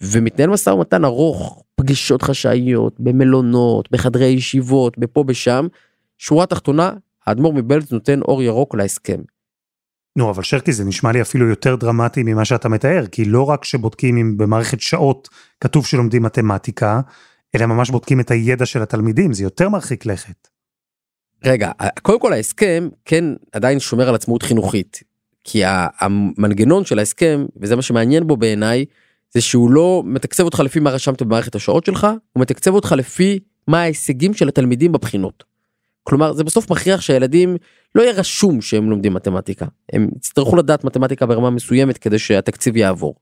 ומתנהל 0.00 0.50
משא 0.50 0.70
ומתן 0.70 1.04
ארוך, 1.04 1.62
פגישות 1.80 2.22
חשאיות, 2.22 3.00
במלונות, 3.00 3.90
בחדרי 3.90 4.26
ישיבות, 4.26 4.98
בפה 4.98 5.24
בשם. 5.24 5.66
שורה 6.18 6.46
תחתונה, 6.46 6.92
האדמו"ר 7.26 7.52
מבלז 7.52 7.92
נותן 7.92 8.20
אור 8.22 8.42
ירוק 8.42 8.74
להסכם. 8.74 9.20
נו, 10.16 10.30
אבל 10.30 10.42
שרקי, 10.42 10.72
זה 10.72 10.84
נשמע 10.84 11.12
לי 11.12 11.20
אפילו 11.20 11.48
יותר 11.48 11.76
דרמטי 11.76 12.22
ממה 12.22 12.44
שאתה 12.44 12.68
מתאר, 12.68 13.06
כי 13.06 13.24
לא 13.24 13.42
רק 13.42 13.64
שבודקים 13.64 14.16
אם 14.16 14.36
במערכת 14.36 14.80
שעות 14.80 15.28
כתוב 15.60 15.86
שלומדים 15.86 16.22
מתמטיקה, 16.22 17.00
אלא 17.54 17.66
ממש 17.66 17.90
בודקים 17.90 18.20
את 18.20 18.30
הידע 18.30 18.66
של 18.66 18.82
התלמידים, 18.82 19.32
זה 19.32 19.42
יותר 19.42 19.68
מרחיק 19.68 20.06
לכת. 20.06 20.48
רגע, 21.44 21.70
קודם 22.02 22.20
כל 22.20 22.32
ההסכם 22.32 22.88
כן 23.04 23.24
עדיין 23.52 23.80
שומר 23.80 24.08
על 24.08 24.14
עצמאות 24.14 24.42
חינוכית, 24.42 25.02
כי 25.44 25.62
המנגנון 26.00 26.84
של 26.84 26.98
ההסכם, 26.98 27.46
וזה 27.56 27.76
מה 27.76 27.82
שמעניין 27.82 28.26
בו 28.26 28.36
בעיניי, 28.36 28.84
זה 29.34 29.40
שהוא 29.40 29.70
לא 29.70 30.02
מתקצב 30.06 30.44
אותך 30.44 30.60
לפי 30.60 30.80
מה 30.80 30.90
רשמת 30.90 31.22
במערכת 31.22 31.54
השעות 31.54 31.86
שלך, 31.86 32.06
הוא 32.32 32.40
מתקצב 32.40 32.74
אותך 32.74 32.92
לפי 32.92 33.38
מה 33.66 33.80
ההישגים 33.80 34.34
של 34.34 34.48
התלמידים 34.48 34.92
בבחינות. 34.92 35.44
כלומר 36.02 36.32
זה 36.32 36.44
בסוף 36.44 36.70
מכריח 36.70 37.00
שהילדים 37.00 37.56
לא 37.94 38.02
יהיה 38.02 38.12
רשום 38.12 38.60
שהם 38.60 38.90
לומדים 38.90 39.14
מתמטיקה 39.14 39.66
הם 39.92 40.08
יצטרכו 40.16 40.56
לדעת 40.56 40.84
מתמטיקה 40.84 41.26
ברמה 41.26 41.50
מסוימת 41.50 41.98
כדי 41.98 42.18
שהתקציב 42.18 42.76
יעבור. 42.76 43.14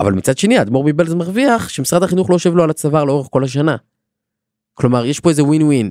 אבל 0.00 0.12
מצד 0.12 0.38
שני 0.38 0.58
האדמו"ר 0.58 0.84
מבלז 0.84 1.14
מרוויח 1.14 1.68
שמשרד 1.68 2.02
החינוך 2.02 2.30
לא 2.30 2.34
יושב 2.34 2.54
לו 2.54 2.62
על 2.62 2.70
הצוואר 2.70 3.04
לאורך 3.04 3.26
כל 3.30 3.44
השנה. 3.44 3.76
כלומר 4.74 5.06
יש 5.06 5.20
פה 5.20 5.30
איזה 5.30 5.44
ווין 5.44 5.62
ווין. 5.62 5.90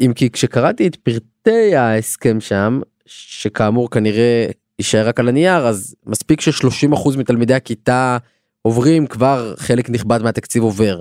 אם 0.00 0.12
כי 0.14 0.30
כשקראתי 0.30 0.86
את 0.86 0.96
פרטי 0.96 1.76
ההסכם 1.76 2.40
שם 2.40 2.80
שכאמור 3.06 3.90
כנראה 3.90 4.46
יישאר 4.78 5.08
רק 5.08 5.20
על 5.20 5.28
הנייר 5.28 5.66
אז 5.66 5.94
מספיק 6.06 6.40
ש-30% 6.40 7.18
מתלמידי 7.18 7.54
הכיתה 7.54 8.18
עוברים 8.62 9.06
כבר 9.06 9.54
חלק 9.56 9.90
נכבד 9.90 10.22
מהתקציב 10.22 10.62
עובר. 10.62 11.00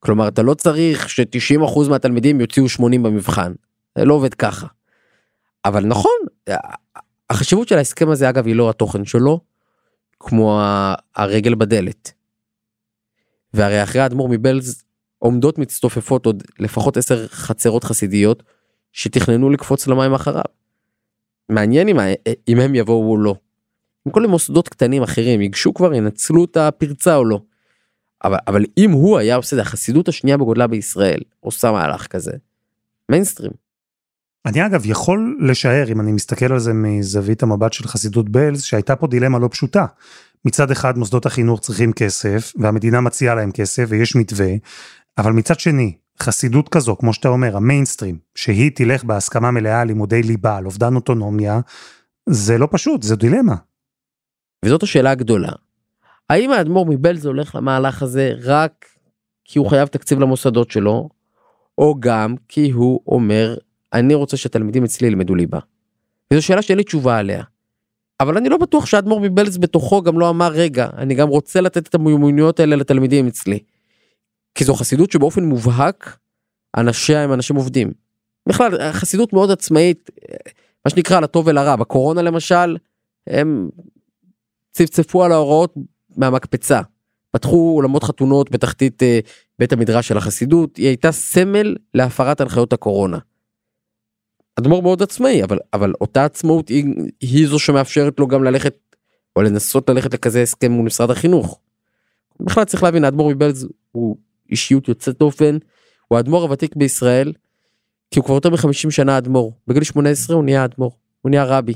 כלומר 0.00 0.28
אתה 0.28 0.42
לא 0.42 0.54
צריך 0.54 1.08
ש-90% 1.08 1.88
מהתלמידים 1.90 2.40
יוציאו 2.40 2.68
80 2.68 3.02
במבחן. 3.02 3.52
זה 3.98 4.04
לא 4.04 4.14
עובד 4.14 4.34
ככה. 4.34 4.66
אבל 5.64 5.86
נכון, 5.86 6.18
החשיבות 7.30 7.68
של 7.68 7.76
ההסכם 7.76 8.10
הזה 8.10 8.28
אגב 8.28 8.46
היא 8.46 8.56
לא 8.56 8.70
התוכן 8.70 9.04
שלו, 9.04 9.40
כמו 10.20 10.60
הרגל 11.16 11.54
בדלת. 11.54 12.12
והרי 13.54 13.82
אחרי 13.82 14.00
האדמו"ר 14.00 14.28
מבלז 14.28 14.84
עומדות 15.18 15.58
מצטופפות 15.58 16.26
עוד 16.26 16.42
לפחות 16.58 16.96
עשר 16.96 17.28
חצרות 17.28 17.84
חסידיות 17.84 18.42
שתכננו 18.92 19.50
לקפוץ 19.50 19.86
למים 19.86 20.14
אחריו. 20.14 20.61
מעניין 21.48 21.88
אם, 21.88 21.96
אם 22.48 22.60
הם 22.60 22.74
יבואו 22.74 23.10
או 23.10 23.16
לא. 23.16 23.34
אם 24.06 24.12
כל 24.12 24.24
המוסדות 24.24 24.68
קטנים 24.68 25.02
אחרים 25.02 25.40
ייגשו 25.40 25.74
כבר 25.74 25.94
ינצלו 25.94 26.44
את 26.44 26.56
הפרצה 26.56 27.16
או 27.16 27.24
לא. 27.24 27.40
אבל, 28.24 28.38
אבל 28.46 28.64
אם 28.78 28.90
הוא 28.90 29.18
היה 29.18 29.36
עושה 29.36 29.56
את 29.56 29.60
החסידות 29.60 30.08
השנייה 30.08 30.36
בגודלה 30.36 30.66
בישראל, 30.66 31.20
עושה 31.40 31.72
מהלך 31.72 32.06
כזה, 32.06 32.32
מיינסטרים. 33.08 33.52
אני 34.46 34.66
אגב 34.66 34.82
יכול 34.86 35.38
לשער, 35.40 35.92
אם 35.92 36.00
אני 36.00 36.12
מסתכל 36.12 36.52
על 36.52 36.58
זה 36.58 36.72
מזווית 36.72 37.42
המבט 37.42 37.72
של 37.72 37.88
חסידות 37.88 38.28
בלז, 38.28 38.62
שהייתה 38.62 38.96
פה 38.96 39.06
דילמה 39.06 39.38
לא 39.38 39.48
פשוטה. 39.48 39.86
מצד 40.44 40.70
אחד 40.70 40.98
מוסדות 40.98 41.26
החינוך 41.26 41.60
צריכים 41.60 41.92
כסף, 41.92 42.52
והמדינה 42.56 43.00
מציעה 43.00 43.34
להם 43.34 43.52
כסף 43.52 43.84
ויש 43.88 44.16
מתווה, 44.16 44.52
אבל 45.18 45.32
מצד 45.32 45.60
שני, 45.60 45.96
חסידות 46.20 46.68
כזו, 46.68 46.96
כמו 46.96 47.12
שאתה 47.12 47.28
אומר, 47.28 47.56
המיינסטרים, 47.56 48.18
שהיא 48.34 48.70
תלך 48.74 49.04
בהסכמה 49.04 49.50
מלאה 49.50 49.80
על 49.80 49.88
לימודי 49.88 50.22
ליבה, 50.22 50.56
על 50.56 50.66
אובדן 50.66 50.94
אוטונומיה, 50.94 51.60
זה 52.28 52.58
לא 52.58 52.68
פשוט, 52.70 53.02
זו 53.02 53.16
דילמה. 53.16 53.54
וזאת 54.64 54.82
השאלה 54.82 55.10
הגדולה. 55.10 55.52
האם 56.30 56.50
האדמו"ר 56.50 56.86
מבלז 56.86 57.26
הולך 57.26 57.54
למהלך 57.54 58.02
הזה 58.02 58.32
רק 58.42 58.86
כי 59.44 59.58
הוא 59.58 59.70
חייב 59.70 59.88
תקציב 59.88 60.20
למוסדות 60.20 60.70
שלו, 60.70 61.08
או 61.78 61.94
גם 62.00 62.34
כי 62.48 62.70
הוא 62.70 63.00
אומר, 63.06 63.56
אני 63.92 64.14
רוצה 64.14 64.36
שהתלמידים 64.36 64.84
אצלי 64.84 65.08
ילמדו 65.08 65.34
ליבה. 65.34 65.58
וזו 66.32 66.42
שאלה 66.42 66.62
שאין 66.62 66.78
לי 66.78 66.84
תשובה 66.84 67.18
עליה. 67.18 67.42
אבל 68.20 68.36
אני 68.36 68.48
לא 68.48 68.56
בטוח 68.56 68.86
שהאדמו"ר 68.86 69.20
מבלז 69.20 69.58
בתוכו 69.58 70.02
גם 70.02 70.18
לא 70.18 70.30
אמר, 70.30 70.52
רגע, 70.52 70.88
אני 70.96 71.14
גם 71.14 71.28
רוצה 71.28 71.60
לתת 71.60 71.88
את 71.88 71.94
המיומנויות 71.94 72.60
האלה 72.60 72.76
לתלמידים 72.76 73.26
אצלי. 73.26 73.58
כי 74.54 74.64
זו 74.64 74.74
חסידות 74.74 75.12
שבאופן 75.12 75.44
מובהק, 75.44 76.16
אנשיה 76.76 77.24
הם 77.24 77.32
אנשים 77.32 77.56
עובדים. 77.56 77.92
בכלל, 78.48 78.92
חסידות 78.92 79.32
מאוד 79.32 79.50
עצמאית, 79.50 80.10
מה 80.84 80.90
שנקרא 80.90 81.20
לטוב 81.20 81.46
ולרע. 81.46 81.76
בקורונה 81.76 82.22
למשל, 82.22 82.76
הם 83.26 83.68
צפצפו 84.72 85.24
על 85.24 85.32
ההוראות 85.32 85.74
מהמקפצה. 86.16 86.80
פתחו 87.30 87.72
אולמות 87.76 88.04
חתונות 88.04 88.50
בתחתית 88.50 89.02
אה, 89.02 89.20
בית 89.58 89.72
המדרש 89.72 90.08
של 90.08 90.16
החסידות, 90.16 90.76
היא 90.76 90.86
הייתה 90.86 91.12
סמל 91.12 91.76
להפרת 91.94 92.40
הנחיות 92.40 92.72
הקורונה. 92.72 93.18
אדמו"ר 94.58 94.82
מאוד 94.82 95.02
עצמאי, 95.02 95.44
אבל, 95.44 95.58
אבל 95.72 95.92
אותה 96.00 96.24
עצמאות 96.24 96.68
היא, 96.68 96.84
היא 97.20 97.48
זו 97.48 97.58
שמאפשרת 97.58 98.20
לו 98.20 98.26
גם 98.26 98.44
ללכת, 98.44 98.74
או 99.36 99.42
לנסות 99.42 99.90
ללכת 99.90 100.14
לכזה 100.14 100.42
הסכם 100.42 100.72
מול 100.72 100.86
משרד 100.86 101.10
החינוך. 101.10 101.60
בכלל 102.40 102.64
צריך 102.64 102.82
להבין, 102.82 103.04
האדמו"ר 103.04 103.30
מבלז 103.30 103.68
הוא 103.92 104.16
אישיות 104.50 104.88
יוצאת 104.88 105.18
דופן, 105.18 105.58
הוא 106.08 106.16
האדמו"ר 106.16 106.42
הוותיק 106.42 106.76
בישראל, 106.76 107.32
כי 108.10 108.18
הוא 108.18 108.24
כבר 108.24 108.34
יותר 108.34 108.50
מ-50 108.50 108.90
שנה 108.90 109.18
אדמו"ר. 109.18 109.52
בגיל 109.66 109.82
18 109.82 110.36
הוא 110.36 110.44
נהיה 110.44 110.64
אדמו"ר, 110.64 110.92
הוא 111.22 111.30
נהיה 111.30 111.44
רבי. 111.44 111.74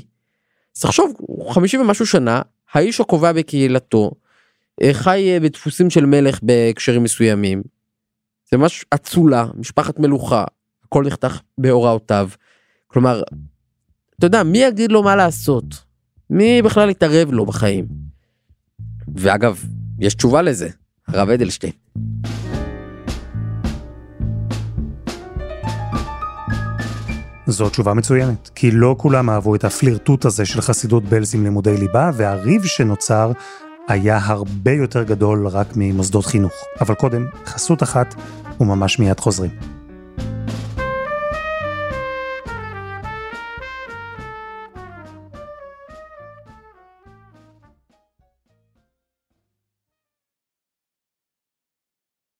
אז 0.75 0.81
תחשוב, 0.81 1.13
50 1.49 1.81
ומשהו 1.81 2.05
שנה, 2.05 2.41
האיש 2.73 3.01
הקובע 3.01 3.31
בקהילתו, 3.31 4.11
אה, 4.81 4.93
חי 4.93 5.29
אה, 5.33 5.39
בדפוסים 5.39 5.89
של 5.89 6.05
מלך 6.05 6.39
בהקשרים 6.43 7.03
מסוימים. 7.03 7.61
זה 8.51 8.57
ממש 8.57 8.85
אצולה, 8.95 9.45
משפחת 9.55 9.99
מלוכה, 9.99 10.43
הכל 10.83 11.03
נחתך 11.07 11.39
בהוראותיו. 11.57 12.29
כלומר, 12.87 13.23
אתה 14.17 14.25
יודע, 14.25 14.43
מי 14.43 14.57
יגיד 14.57 14.91
לו 14.91 15.03
מה 15.03 15.15
לעשות? 15.15 15.65
מי 16.29 16.61
בכלל 16.61 16.89
יתערב 16.89 17.31
לו 17.31 17.45
בחיים? 17.45 17.85
ואגב, 19.15 19.63
יש 19.99 20.15
תשובה 20.15 20.41
לזה, 20.41 20.69
הרב 21.07 21.29
אדלשטיין. 21.29 21.73
זו 27.47 27.69
תשובה 27.69 27.93
מצוינת, 27.93 28.49
כי 28.55 28.71
לא 28.71 28.95
כולם 28.99 29.29
אהבו 29.29 29.55
את 29.55 29.63
הפלירטוט 29.63 30.25
הזה 30.25 30.45
של 30.45 30.61
חסידות 30.61 31.03
בלז 31.03 31.35
עם 31.35 31.43
לימודי 31.43 31.77
ליבה, 31.77 32.11
והריב 32.13 32.65
שנוצר 32.65 33.31
היה 33.87 34.19
הרבה 34.23 34.71
יותר 34.71 35.03
גדול 35.03 35.47
רק 35.47 35.67
ממוסדות 35.75 36.25
חינוך. 36.25 36.53
אבל 36.81 36.95
קודם, 36.95 37.25
חסות 37.45 37.83
אחת, 37.83 38.15
וממש 38.59 38.99
מיד 38.99 39.19
חוזרים. 39.19 39.76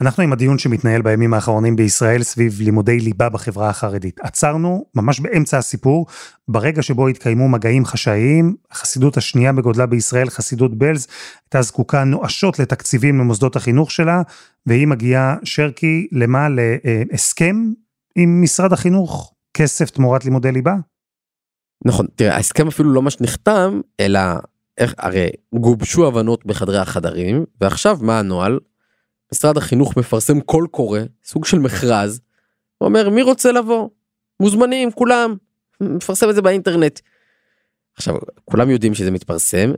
אנחנו 0.00 0.22
עם 0.22 0.32
הדיון 0.32 0.58
שמתנהל 0.58 1.02
בימים 1.02 1.34
האחרונים 1.34 1.76
בישראל 1.76 2.22
סביב 2.22 2.60
לימודי 2.60 3.00
ליבה 3.00 3.28
בחברה 3.28 3.68
החרדית. 3.68 4.20
עצרנו 4.20 4.84
ממש 4.94 5.20
באמצע 5.20 5.58
הסיפור, 5.58 6.06
ברגע 6.48 6.82
שבו 6.82 7.08
התקיימו 7.08 7.48
מגעים 7.48 7.84
חשאיים, 7.84 8.56
החסידות 8.70 9.16
השנייה 9.16 9.52
בגודלה 9.52 9.86
בישראל, 9.86 10.30
חסידות 10.30 10.78
בלז, 10.78 11.06
הייתה 11.44 11.62
זקוקה 11.62 12.04
נואשות 12.04 12.58
לתקציבים 12.58 13.18
למוסדות 13.18 13.56
החינוך 13.56 13.90
שלה, 13.90 14.22
והיא 14.66 14.86
מגיעה, 14.86 15.36
שרקי, 15.44 16.08
למה? 16.12 16.48
להסכם 17.10 17.72
עם 18.16 18.42
משרד 18.42 18.72
החינוך? 18.72 19.34
כסף 19.54 19.90
תמורת 19.90 20.24
לימודי 20.24 20.52
ליבה? 20.52 20.74
נכון, 21.84 22.06
תראה, 22.14 22.36
ההסכם 22.36 22.68
אפילו 22.68 22.92
לא 22.92 23.02
מה 23.02 23.10
שנחתם, 23.10 23.80
אלא 24.00 24.20
איך, 24.78 24.94
הרי 24.98 25.28
גובשו 25.54 26.06
הבנות 26.06 26.46
בחדרי 26.46 26.78
החדרים, 26.78 27.44
ועכשיו 27.60 27.98
מה 28.00 28.18
הנוהל? 28.18 28.58
משרד 29.32 29.56
החינוך 29.56 29.96
מפרסם 29.96 30.40
קול 30.40 30.66
קורא, 30.70 31.00
סוג 31.24 31.44
של 31.44 31.58
מכרז, 31.58 32.20
אומר 32.80 33.10
מי 33.10 33.22
רוצה 33.22 33.52
לבוא? 33.52 33.88
מוזמנים 34.40 34.92
כולם, 34.92 35.36
מפרסם 35.80 36.30
את 36.30 36.34
זה 36.34 36.42
באינטרנט. 36.42 37.00
עכשיו 37.96 38.16
כולם 38.44 38.70
יודעים 38.70 38.94
שזה 38.94 39.10
מתפרסם, 39.10 39.72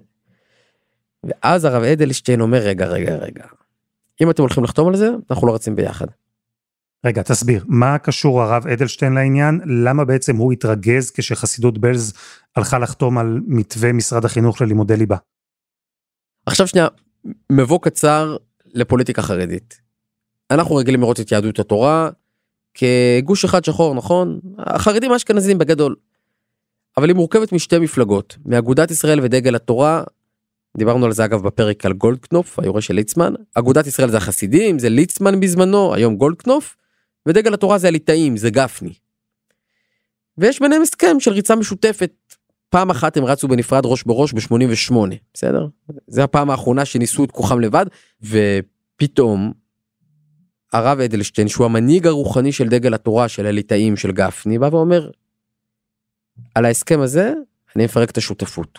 ואז 1.25 1.65
הרב 1.65 1.83
אדלשטיין 1.83 2.41
אומר 2.41 2.59
רגע 2.59 2.87
רגע 2.87 3.17
רגע, 3.17 3.45
אם 4.23 4.31
אתם 4.31 4.43
הולכים 4.43 4.65
לחתום 4.65 4.89
על 4.89 4.97
זה 4.97 5.11
אנחנו 5.31 5.47
לא 5.47 5.55
רצים 5.55 5.77
ביחד. 5.77 6.07
רגע, 7.07 7.23
תסביר, 7.23 7.65
מה 7.69 7.99
קשור 7.99 8.43
הרב 8.43 8.67
אדלשטיין 8.67 9.13
לעניין? 9.13 9.61
למה 9.67 10.05
בעצם 10.05 10.37
הוא 10.37 10.53
התרגז 10.53 11.11
כשחסידות 11.11 11.79
בלז 11.79 12.13
הלכה 12.57 12.79
לחתום 12.79 13.19
על 13.19 13.41
מתווה 13.47 13.93
משרד 13.93 14.25
החינוך 14.25 14.61
ללימודי 14.61 14.97
ליבה? 14.97 15.17
עכשיו 16.47 16.67
שנייה, 16.67 16.89
מבוא 17.53 17.79
קצר 17.83 18.37
לפוליטיקה 18.73 19.23
חרדית. 19.23 19.81
אנחנו 20.51 20.77
רגילים 20.77 21.01
לראות 21.01 21.21
את 21.21 21.33
יהדות 21.33 21.59
התורה 21.59 22.11
כגוש 22.75 23.45
אחד 23.45 23.65
שחור, 23.65 23.95
נכון? 23.95 24.41
החרדים 24.59 25.13
האשכנזים 25.13 25.59
בגדול. 25.59 25.97
אבל 26.97 27.09
היא 27.09 27.17
מורכבת 27.17 27.53
משתי 27.53 27.79
מפלגות, 27.79 28.37
מאגודת 28.47 28.91
ישראל 28.91 29.21
ודגל 29.23 29.55
התורה, 29.55 30.03
דיברנו 30.77 31.07
על 31.07 31.13
זה 31.13 31.25
אגב 31.25 31.43
בפרק 31.43 31.87
על 31.87 31.93
גולדקנופ, 31.93 32.59
היורש 32.59 32.87
של 32.87 32.95
ליצמן, 32.95 33.35
אגודת 33.55 33.87
ישראל 33.87 34.11
זה 34.11 34.17
החסידים, 34.17 34.79
זה 34.79 34.89
ליצמן 34.89 35.41
בזמנו, 35.41 35.95
היום 35.95 36.17
גולדקנופ, 36.17 36.77
ודגל 37.27 37.55
התורה 37.55 37.79
זה 37.79 37.89
הליטאים, 37.89 38.37
זה 38.37 38.51
גפני. 38.51 38.93
ויש 40.39 40.61
ביניהם 40.61 40.83
הסכם 40.83 41.21
של 41.21 41.33
ריצה 41.33 41.57
משותפת. 41.57 42.13
פעם 42.73 42.91
אחת 42.91 43.17
הם 43.17 43.25
רצו 43.25 43.49
בנפרד 43.49 43.87
ראש 43.87 44.03
בראש 44.03 44.33
ב-88, 44.33 44.95
בסדר? 45.35 45.67
זה 46.07 46.25
הפעם 46.25 46.51
האחרונה 46.51 46.85
שניסו 46.85 47.25
את 47.25 47.31
כוחם 47.31 47.61
לבד, 47.61 47.87
ופתאום 48.23 49.53
הרב 50.73 51.01
אדלשטיין, 51.01 51.49
שהוא 51.49 51.65
המנהיג 51.65 52.07
הרוחני 52.07 52.53
של 52.53 52.69
דגל 52.69 52.95
התורה, 52.95 53.29
של 53.29 53.47
הליטאים, 53.47 53.97
של 53.97 54.13
גפני, 54.13 54.59
בא 54.59 54.69
ואומר, 54.73 55.11
על 56.55 56.65
ההסכם 56.65 57.01
הזה, 57.01 57.33
אני 57.77 57.85
מפרק 57.85 58.11
את 58.11 58.17
השותפות. 58.17 58.79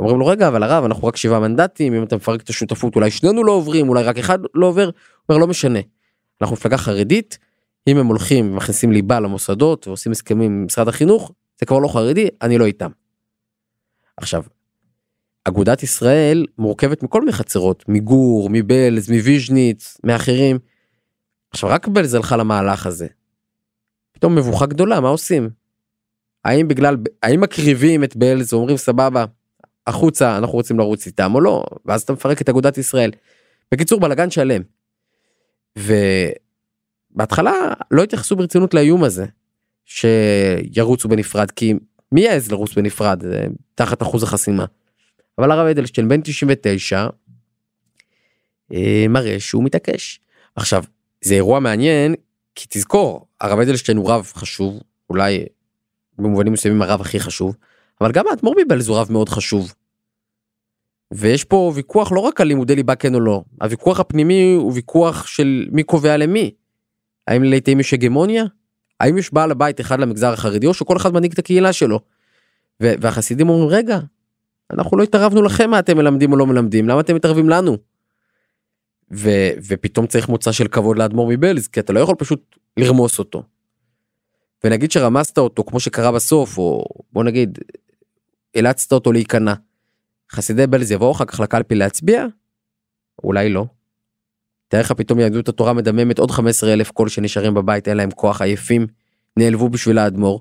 אומרים 0.00 0.18
לו, 0.18 0.26
רגע, 0.26 0.48
אבל 0.48 0.62
הרב, 0.62 0.84
אנחנו 0.84 1.08
רק 1.08 1.16
שבעה 1.16 1.40
מנדטים, 1.40 1.94
אם 1.94 2.02
אתה 2.02 2.16
מפרק 2.16 2.42
את 2.42 2.48
השותפות, 2.48 2.96
אולי 2.96 3.10
שנינו 3.10 3.44
לא 3.44 3.52
עוברים, 3.52 3.88
אולי 3.88 4.02
רק 4.02 4.18
אחד 4.18 4.38
לא 4.54 4.66
עובר. 4.66 4.84
הוא 4.84 4.92
אומר, 5.28 5.40
לא 5.40 5.46
משנה. 5.46 5.80
אנחנו 6.42 6.54
מפלגה 6.54 6.76
חרדית, 6.76 7.38
אם 7.86 7.96
הם 7.98 8.06
הולכים 8.06 8.52
ומכניסים 8.52 8.92
ליבה 8.92 9.20
למוסדות 9.20 9.88
ועושים 9.88 10.12
הסכמים 10.12 10.52
עם 10.52 10.64
משרד 10.66 10.88
החינוך, 10.88 11.32
זה 11.60 11.66
כבר 11.66 11.78
לא 11.78 11.88
חרדי, 11.88 12.28
אני 12.42 12.58
לא 12.58 12.66
איתם. 12.66 12.90
עכשיו, 14.16 14.42
אגודת 15.44 15.82
ישראל 15.82 16.46
מורכבת 16.58 17.02
מכל 17.02 17.20
מיני 17.20 17.32
חצרות, 17.32 17.84
מגור, 17.88 18.48
מבלז, 18.52 19.10
מוויז'ניץ, 19.10 19.96
מאחרים. 20.04 20.58
עכשיו 21.50 21.70
רק 21.70 21.88
בלז 21.88 22.14
הלכה 22.14 22.36
למהלך 22.36 22.86
הזה. 22.86 23.06
פתאום 24.12 24.34
מבוכה 24.34 24.66
גדולה, 24.66 25.00
מה 25.00 25.08
עושים? 25.08 25.50
האם 26.44 26.68
בגלל, 26.68 26.96
האם 27.22 27.40
מקריבים 27.40 28.04
את 28.04 28.16
בלז 28.16 28.54
ואומרים 28.54 28.76
סבבה, 28.76 29.24
החוצה 29.86 30.38
אנחנו 30.38 30.54
רוצים 30.54 30.78
לרוץ 30.78 31.06
איתם 31.06 31.34
או 31.34 31.40
לא, 31.40 31.64
ואז 31.86 32.02
אתה 32.02 32.12
מפרק 32.12 32.42
את 32.42 32.48
אגודת 32.48 32.78
ישראל. 32.78 33.10
בקיצור 33.72 34.00
בלאגן 34.00 34.30
שלם. 34.30 34.62
ובהתחלה 37.14 37.52
לא 37.90 38.02
התייחסו 38.02 38.36
ברצינות 38.36 38.74
לאיום 38.74 39.04
הזה 39.04 39.26
שירוצו 39.88 41.08
בנפרד 41.08 41.50
כי 41.50 41.74
מי 42.12 42.20
יעז 42.20 42.52
לרוץ 42.52 42.74
בנפרד 42.74 43.22
תחת 43.74 44.02
אחוז 44.02 44.22
החסימה. 44.22 44.64
אבל 45.38 45.50
הרב 45.50 45.66
אדלשטיין 45.66 46.08
בן 46.08 46.20
99 46.20 47.06
אה, 48.72 49.06
מראה 49.08 49.40
שהוא 49.40 49.64
מתעקש. 49.64 50.20
עכשיו 50.56 50.84
זה 51.24 51.34
אירוע 51.34 51.60
מעניין 51.60 52.14
כי 52.54 52.66
תזכור 52.70 53.26
הרב 53.40 53.58
אדלשטיין 53.58 53.98
הוא 53.98 54.10
רב 54.10 54.32
חשוב, 54.34 54.80
אולי 55.10 55.44
במובנים 56.18 56.52
מסוימים 56.52 56.82
הרב 56.82 57.00
הכי 57.00 57.20
חשוב, 57.20 57.56
אבל 58.00 58.12
גם 58.12 58.24
האדמו"ר 58.30 58.54
מבעלז 58.64 58.88
הוא 58.88 58.98
רב 58.98 59.12
מאוד 59.12 59.28
חשוב. 59.28 59.74
ויש 61.14 61.44
פה 61.44 61.72
ויכוח 61.74 62.12
לא 62.12 62.20
רק 62.20 62.40
על 62.40 62.46
לימודי 62.46 62.76
ליבה 62.76 62.94
כן 62.94 63.14
או 63.14 63.20
לא, 63.20 63.42
הוויכוח 63.62 64.00
הפנימי 64.00 64.54
הוא 64.54 64.72
ויכוח 64.72 65.26
של 65.26 65.68
מי 65.72 65.82
קובע 65.82 66.16
למי. 66.16 66.50
האם 67.26 67.42
לעיתים 67.42 67.80
יש 67.80 67.94
הגמוניה? 67.94 68.44
האם 69.00 69.18
יש 69.18 69.34
בעל 69.34 69.50
הבית 69.50 69.80
אחד 69.80 70.00
למגזר 70.00 70.32
החרדי 70.32 70.66
או 70.66 70.74
שכל 70.74 70.96
אחד 70.96 71.12
מנהיג 71.12 71.32
את 71.32 71.38
הקהילה 71.38 71.72
שלו? 71.72 72.00
והחסידים 72.80 73.48
אומרים 73.48 73.68
רגע, 73.68 73.98
אנחנו 74.70 74.96
לא 74.96 75.02
התערבנו 75.02 75.42
לכם 75.42 75.70
מה 75.70 75.78
אתם 75.78 75.96
מלמדים 75.96 76.32
או 76.32 76.36
לא 76.36 76.46
מלמדים, 76.46 76.88
למה 76.88 77.00
אתם 77.00 77.14
מתערבים 77.14 77.48
לנו? 77.48 77.76
ו- 79.12 79.50
ופתאום 79.68 80.06
צריך 80.06 80.28
מוצא 80.28 80.52
של 80.52 80.68
כבוד 80.68 80.98
לאדמו"ר 80.98 81.28
מבלז, 81.30 81.68
כי 81.68 81.80
אתה 81.80 81.92
לא 81.92 82.00
יכול 82.00 82.14
פשוט 82.14 82.56
לרמוס 82.76 83.18
אותו. 83.18 83.42
ונגיד 84.64 84.90
שרמסת 84.90 85.38
אותו 85.38 85.64
כמו 85.64 85.80
שקרה 85.80 86.12
בסוף, 86.12 86.58
או 86.58 86.84
בוא 87.12 87.24
נגיד, 87.24 87.58
אילצת 88.54 88.92
אותו 88.92 89.12
להיכנע. 89.12 89.54
חסידי 90.32 90.66
בלז 90.66 90.90
יבואו 90.92 91.12
אחר 91.12 91.24
כך 91.24 91.40
לקלפי 91.40 91.74
להצביע? 91.74 92.26
אולי 93.24 93.48
לא. 93.48 93.66
תאר 94.68 94.80
לך 94.80 94.92
פתאום 94.92 95.18
יהדות 95.18 95.48
התורה 95.48 95.72
מדממת 95.72 96.18
עוד 96.18 96.30
15 96.30 96.72
אלף 96.72 96.90
קול 96.90 97.08
שנשארים 97.08 97.54
בבית, 97.54 97.88
אין 97.88 97.96
להם 97.96 98.10
כוח, 98.10 98.42
עייפים, 98.42 98.86
נעלבו 99.36 99.68
בשביל 99.68 99.98
האדמו"ר. 99.98 100.40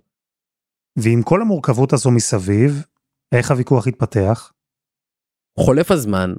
ועם 0.96 1.24
כל 1.24 1.42
המורכבות 1.42 1.94
הזו 1.94 2.12
מסביב, 2.12 2.86
איך 3.32 3.52
הוויכוח 3.52 3.88
התפתח? 3.88 4.52
חולף 5.60 5.92
הזמן, 5.92 6.34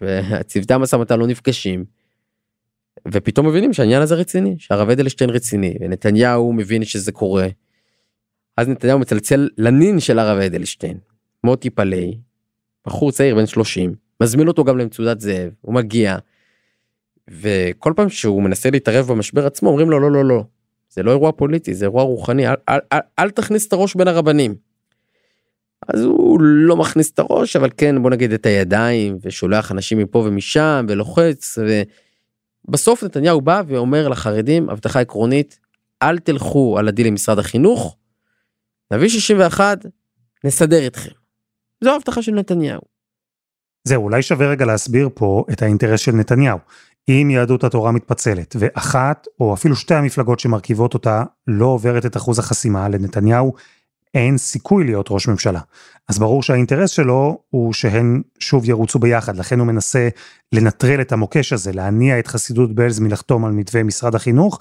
וצוותי 0.00 0.74
המשא 0.74 0.96
ומתן 0.96 1.18
לא 1.18 1.26
נפגשים, 1.26 1.84
ופתאום 3.12 3.48
מבינים 3.48 3.72
שהעניין 3.72 4.02
הזה 4.02 4.14
רציני, 4.14 4.54
שהרב 4.58 4.90
אדלשטיין 4.90 5.30
רציני, 5.30 5.74
ונתניהו 5.80 6.52
מבין 6.52 6.84
שזה 6.84 7.12
קורה. 7.12 7.48
אז 8.56 8.68
נתניהו 8.68 8.98
מצלצל 8.98 9.48
לנין 9.58 10.00
של 10.00 10.18
הרב 10.18 10.38
אדלשטיין, 10.38 10.98
מוטי 11.44 11.70
פלאי, 11.70 12.18
בחור 12.86 13.12
צעיר 13.12 13.34
בן 13.34 13.46
30, 13.46 13.94
מזמין 14.22 14.48
אותו 14.48 14.64
גם 14.64 14.78
למצודת 14.78 15.20
זאב, 15.20 15.50
הוא 15.60 15.74
מגיע, 15.74 16.16
וכל 17.30 17.92
פעם 17.96 18.08
שהוא 18.08 18.42
מנסה 18.42 18.70
להתערב 18.70 19.06
במשבר 19.06 19.46
עצמו 19.46 19.68
אומרים 19.68 19.90
לו 19.90 20.00
לא 20.00 20.10
לא 20.10 20.24
לא, 20.24 20.44
זה 20.90 21.02
לא 21.02 21.10
אירוע 21.10 21.32
פוליטי, 21.32 21.74
זה 21.74 21.84
אירוע 21.84 22.02
רוחני, 22.02 22.48
אל, 22.48 22.54
אל, 22.68 22.78
אל, 22.92 22.98
אל 23.18 23.30
תכניס 23.30 23.68
את 23.68 23.72
הראש 23.72 23.94
בין 23.94 24.08
הרבנים. 24.08 24.54
אז 25.88 26.02
הוא 26.02 26.40
לא 26.40 26.76
מכניס 26.76 27.10
את 27.10 27.18
הראש, 27.18 27.56
אבל 27.56 27.70
כן, 27.76 28.02
בוא 28.02 28.10
נגיד 28.10 28.32
את 28.32 28.46
הידיים, 28.46 29.18
ושולח 29.22 29.72
אנשים 29.72 29.98
מפה 29.98 30.18
ומשם, 30.18 30.86
ולוחץ, 30.88 31.58
ובסוף 32.68 33.04
נתניהו 33.04 33.40
בא 33.40 33.62
ואומר 33.66 34.08
לחרדים, 34.08 34.70
הבטחה 34.70 35.00
עקרונית, 35.00 35.58
אל 36.02 36.18
תלכו 36.18 36.78
על 36.78 36.88
הדיל 36.88 37.06
עם 37.06 37.14
משרד 37.14 37.38
החינוך, 37.38 37.96
נביא 38.90 39.08
61, 39.08 39.78
נסדר 40.44 40.86
אתכם. 40.86 41.10
זו 41.84 41.90
ההבטחה 41.90 42.22
של 42.22 42.32
נתניהו. 42.32 42.80
זהו, 43.84 44.02
אולי 44.02 44.22
שווה 44.22 44.50
רגע 44.50 44.64
להסביר 44.64 45.08
פה 45.14 45.44
את 45.52 45.62
האינטרס 45.62 46.00
של 46.00 46.12
נתניהו. 46.12 46.58
אם 47.08 47.30
יהדות 47.30 47.64
התורה 47.64 47.92
מתפצלת, 47.92 48.56
ואחת 48.58 49.26
או 49.40 49.54
אפילו 49.54 49.76
שתי 49.76 49.94
המפלגות 49.94 50.40
שמרכיבות 50.40 50.94
אותה 50.94 51.24
לא 51.46 51.66
עוברת 51.66 52.06
את 52.06 52.16
אחוז 52.16 52.38
החסימה, 52.38 52.88
לנתניהו 52.88 53.52
אין 54.14 54.38
סיכוי 54.38 54.84
להיות 54.84 55.06
ראש 55.10 55.28
ממשלה. 55.28 55.60
אז 56.08 56.18
ברור 56.18 56.42
שהאינטרס 56.42 56.90
שלו 56.90 57.38
הוא 57.50 57.72
שהן 57.72 58.22
שוב 58.38 58.68
ירוצו 58.68 58.98
ביחד, 58.98 59.36
לכן 59.36 59.58
הוא 59.58 59.66
מנסה 59.66 60.08
לנטרל 60.52 61.00
את 61.00 61.12
המוקש 61.12 61.52
הזה, 61.52 61.72
להניע 61.72 62.18
את 62.18 62.26
חסידות 62.26 62.74
בלז 62.74 63.00
מלחתום 63.00 63.44
על 63.44 63.52
מתווה 63.52 63.82
משרד 63.82 64.14
החינוך, 64.14 64.58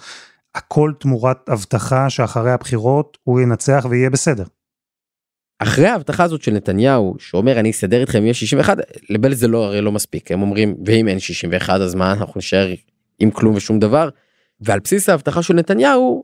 הכל 0.55 0.91
תמורת 0.99 1.49
הבטחה 1.49 2.09
שאחרי 2.09 2.51
הבחירות 2.51 3.17
הוא 3.23 3.41
ינצח 3.41 3.85
ויהיה 3.89 4.09
בסדר. 4.09 4.43
אחרי 5.63 5.87
ההבטחה 5.87 6.23
הזאת 6.23 6.41
של 6.41 6.51
נתניהו 6.51 7.15
שאומר 7.19 7.59
אני 7.59 7.71
אסדר 7.71 8.01
איתכם 8.01 8.17
אם 8.17 8.25
יש 8.25 8.39
61 8.39 8.77
לבלז 9.09 9.39
זה 9.39 9.47
לא 9.47 9.65
הרי 9.65 9.81
לא 9.81 9.91
מספיק 9.91 10.31
הם 10.31 10.41
אומרים 10.41 10.75
ואם 10.85 11.07
אין 11.07 11.19
61 11.19 11.81
אז 11.81 11.95
מה 11.95 12.11
אנחנו 12.11 12.37
נשאר 12.37 12.73
עם 13.19 13.31
כלום 13.31 13.55
ושום 13.55 13.79
דבר. 13.79 14.09
ועל 14.61 14.79
בסיס 14.79 15.09
ההבטחה 15.09 15.43
של 15.43 15.53
נתניהו 15.53 16.23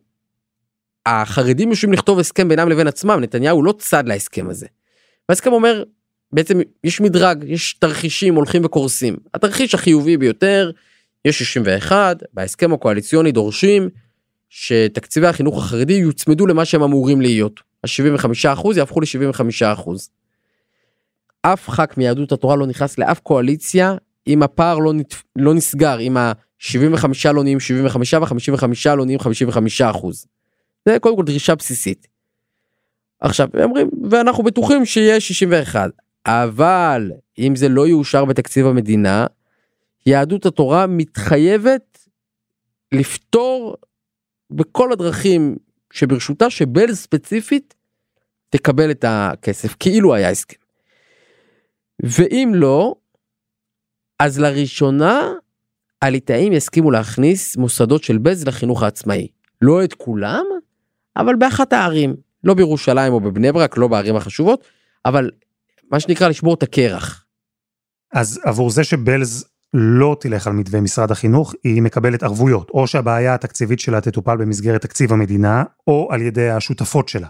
החרדים 1.06 1.69
יושבים 1.69 1.93
לכתוב 1.93 2.19
הסכם 2.19 2.47
בינם 2.47 2.69
לבין 2.69 2.88
עצמם 2.88 3.19
נתניהו 3.21 3.63
לא 3.63 3.73
צד 3.78 4.08
להסכם 4.08 4.50
הזה. 4.50 4.67
וההסכם 5.30 5.54
אומר 5.54 5.84
בעצם 6.32 6.60
יש 6.84 7.02
מדרג 7.02 7.43
יש 7.47 7.73
תרחישים 7.73 8.36
הולכים 8.36 8.65
וקורסים 8.65 9.15
התרחיש 9.34 9.76
החיובי 9.76 10.17
ביותר 10.17 10.71
יש 11.26 11.39
61 11.39 12.23
בהסכם 12.34 12.73
הקואליציוני 12.73 13.32
דורשים 13.32 13.89
שתקציבי 14.49 15.27
החינוך 15.27 15.57
החרדי 15.57 15.93
יוצמדו 15.93 16.47
למה 16.47 16.65
שהם 16.65 16.83
אמורים 16.83 17.21
להיות 17.21 17.60
ה-75% 17.83 18.77
יהפכו 18.77 19.01
ל-75%. 19.01 19.89
אף 21.41 21.69
ח"כ 21.69 21.97
מיהדות 21.97 22.31
התורה 22.31 22.55
לא 22.55 22.67
נכנס 22.67 22.97
לאף 22.97 23.19
קואליציה 23.19 23.95
אם 24.27 24.43
הפער 24.43 24.77
לא, 24.77 24.93
נת... 24.93 25.15
לא 25.36 25.53
נסגר 25.53 25.99
אם 25.99 26.17
ה-75 26.17 27.31
לא 27.33 27.43
נהיים 27.43 27.60
75 27.60 28.13
וה-55 28.13 28.95
לא 28.95 29.05
נהיים 29.05 29.19
55 29.19 29.81
זה 30.86 30.99
קודם 30.99 31.15
כל 31.15 31.23
דרישה 31.23 31.55
בסיסית. 31.55 32.07
עכשיו 33.21 33.47
הם 33.53 33.63
אומרים 33.63 33.89
ואנחנו 34.10 34.43
בטוחים 34.43 34.86
שיהיה 34.86 35.19
61 35.19 35.91
אבל 36.25 37.12
אם 37.39 37.55
זה 37.55 37.69
לא 37.69 37.88
יאושר 37.88 38.25
בתקציב 38.25 38.65
המדינה 38.65 39.25
יהדות 40.05 40.45
התורה 40.45 40.88
מתחייבת 40.88 42.07
לפתור 42.91 43.75
בכל 44.51 44.91
הדרכים 44.91 45.55
שברשותה 45.93 46.49
שבל 46.49 46.93
ספציפית 46.93 47.73
תקבל 48.49 48.91
את 48.91 49.05
הכסף 49.07 49.75
כאילו 49.79 50.15
היה 50.15 50.29
הסכם. 50.29 50.57
ואם 52.03 52.51
לא 52.55 52.95
אז 54.19 54.39
לראשונה 54.39 55.33
הליטאים 56.01 56.53
יסכימו 56.53 56.91
להכניס 56.91 57.57
מוסדות 57.57 58.03
של 58.03 58.17
בז 58.17 58.47
לחינוך 58.47 58.83
העצמאי. 58.83 59.27
לא 59.62 59.83
את 59.83 59.93
כולם 59.93 60.45
אבל 61.17 61.36
באחת 61.36 61.73
הערים 61.73 62.15
לא 62.43 62.53
בירושלים 62.53 63.13
או 63.13 63.19
בבני 63.19 63.51
ברק 63.51 63.77
לא 63.77 63.88
בערים 63.88 64.15
החשובות 64.15 64.63
אבל 65.05 65.31
מה 65.91 65.99
שנקרא 65.99 66.27
לשבור 66.27 66.53
את 66.53 66.63
הקרח. 66.63 67.25
אז 68.13 68.39
עבור 68.45 68.69
זה 68.69 68.83
שבלז 68.83 69.45
לא 69.73 70.17
תלך 70.19 70.47
על 70.47 70.53
מתווה 70.53 70.82
משרד 70.82 71.12
החינוך, 71.12 71.53
היא 71.63 71.82
מקבלת 71.82 72.23
ערבויות, 72.23 72.69
או 72.69 72.88
שהבעיה 72.88 73.34
התקציבית 73.34 73.80
שלה 73.80 74.01
תטופל 74.01 74.38
במסגרת 74.38 74.82
תקציב 74.82 75.13
המדינה, 75.13 75.63
או 75.88 76.08
על 76.12 76.21
ידי 76.21 76.49
השותפות 76.49 77.10
שלה. 77.10 77.27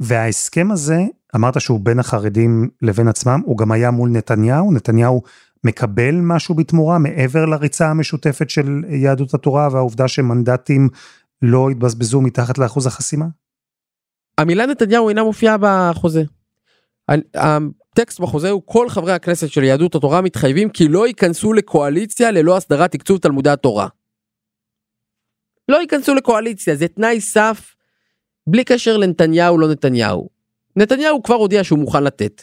וההסכם 0.00 0.70
הזה, 0.70 1.04
אמרת 1.36 1.60
שהוא 1.60 1.80
בין 1.80 1.98
החרדים 1.98 2.68
לבין 2.82 3.08
עצמם, 3.08 3.42
הוא 3.44 3.58
גם 3.58 3.72
היה 3.72 3.90
מול 3.90 4.10
נתניהו, 4.10 4.72
נתניהו 4.72 5.22
מקבל 5.64 6.14
משהו 6.14 6.54
בתמורה 6.54 6.98
מעבר 6.98 7.44
לריצה 7.44 7.90
המשותפת 7.90 8.50
של 8.50 8.84
יהדות 8.88 9.34
התורה 9.34 9.68
והעובדה 9.72 10.08
שמנדטים 10.08 10.88
לא 11.42 11.70
התבזבזו 11.70 12.20
מתחת 12.20 12.58
לאחוז 12.58 12.86
החסימה? 12.86 13.26
המילה 14.38 14.66
נתניהו 14.66 15.08
אינה 15.08 15.22
מופיעה 15.22 15.56
בחוזה. 15.60 16.22
הטקסט 17.98 18.20
בחוזה 18.20 18.50
הוא 18.50 18.62
כל 18.64 18.88
חברי 18.88 19.12
הכנסת 19.12 19.48
של 19.48 19.62
יהדות 19.62 19.94
התורה 19.94 20.20
מתחייבים 20.20 20.70
כי 20.70 20.88
לא 20.88 21.06
ייכנסו 21.06 21.52
לקואליציה 21.52 22.30
ללא 22.30 22.56
הסדרת 22.56 22.92
תקצוב 22.92 23.18
תלמודי 23.18 23.50
התורה. 23.50 23.88
לא 25.68 25.76
ייכנסו 25.76 26.14
לקואליציה 26.14 26.76
זה 26.76 26.88
תנאי 26.88 27.20
סף 27.20 27.74
בלי 28.46 28.64
קשר 28.64 28.96
לנתניהו 28.96 29.58
לא 29.58 29.68
נתניהו. 29.68 30.28
נתניהו 30.76 31.22
כבר 31.22 31.34
הודיע 31.34 31.64
שהוא 31.64 31.78
מוכן 31.78 32.04
לתת. 32.04 32.42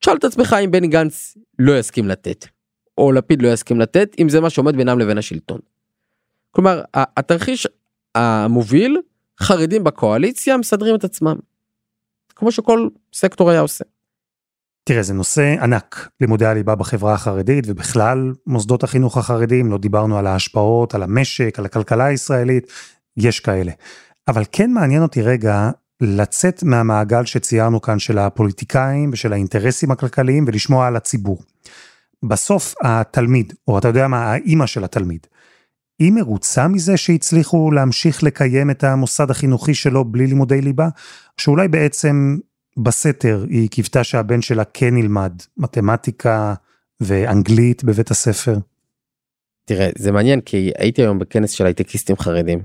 תשאל 0.00 0.16
את 0.16 0.24
עצמך 0.24 0.56
אם 0.64 0.70
בני 0.70 0.88
גנץ 0.88 1.36
לא 1.58 1.78
יסכים 1.78 2.08
לתת 2.08 2.46
או 2.98 3.12
לפיד 3.12 3.42
לא 3.42 3.48
יסכים 3.48 3.80
לתת 3.80 4.10
אם 4.18 4.28
זה 4.28 4.40
מה 4.40 4.50
שעומד 4.50 4.76
בינם 4.76 4.98
לבין 4.98 5.18
השלטון. 5.18 5.60
כלומר 6.50 6.82
התרחיש 6.94 7.68
המוביל 8.14 8.98
חרדים 9.40 9.84
בקואליציה 9.84 10.56
מסדרים 10.56 10.94
את 10.94 11.04
עצמם. 11.04 11.36
כמו 12.36 12.52
שכל 12.52 12.88
סקטור 13.12 13.50
היה 13.50 13.60
עושה. 13.60 13.84
תראה, 14.88 15.02
זה 15.02 15.14
נושא 15.14 15.54
ענק, 15.62 16.08
לימודי 16.20 16.46
הליבה 16.46 16.74
בחברה 16.74 17.14
החרדית 17.14 17.64
ובכלל 17.68 18.32
מוסדות 18.46 18.84
החינוך 18.84 19.18
החרדיים, 19.18 19.70
לא 19.70 19.78
דיברנו 19.78 20.18
על 20.18 20.26
ההשפעות, 20.26 20.94
על 20.94 21.02
המשק, 21.02 21.58
על 21.58 21.64
הכלכלה 21.64 22.04
הישראלית, 22.04 22.72
יש 23.16 23.40
כאלה. 23.40 23.72
אבל 24.28 24.42
כן 24.52 24.70
מעניין 24.70 25.02
אותי 25.02 25.22
רגע 25.22 25.70
לצאת 26.00 26.62
מהמעגל 26.62 27.24
שציירנו 27.24 27.80
כאן 27.80 27.98
של 27.98 28.18
הפוליטיקאים 28.18 29.10
ושל 29.12 29.32
האינטרסים 29.32 29.90
הכלכליים 29.90 30.44
ולשמוע 30.46 30.86
על 30.86 30.96
הציבור. 30.96 31.38
בסוף 32.24 32.74
התלמיד, 32.82 33.52
או 33.68 33.78
אתה 33.78 33.88
יודע 33.88 34.08
מה, 34.08 34.32
האימא 34.32 34.66
של 34.66 34.84
התלמיד, 34.84 35.26
היא 35.98 36.12
מרוצה 36.12 36.68
מזה 36.68 36.96
שהצליחו 36.96 37.70
להמשיך 37.70 38.22
לקיים 38.22 38.70
את 38.70 38.84
המוסד 38.84 39.30
החינוכי 39.30 39.74
שלו 39.74 40.04
בלי 40.04 40.26
לימודי 40.26 40.60
ליבה? 40.60 40.88
שאולי 41.36 41.68
בעצם 41.68 42.36
בסתר 42.76 43.44
היא 43.48 43.68
קיוותה 43.68 44.04
שהבן 44.04 44.42
שלה 44.42 44.64
כן 44.64 44.96
ילמד 44.96 45.32
מתמטיקה 45.56 46.54
ואנגלית 47.00 47.84
בבית 47.84 48.10
הספר? 48.10 48.56
תראה, 49.64 49.88
זה 49.98 50.12
מעניין 50.12 50.40
כי 50.40 50.70
הייתי 50.78 51.02
היום 51.02 51.18
בכנס 51.18 51.50
של 51.50 51.66
הייטקיסטים 51.66 52.16
חרדים. 52.16 52.62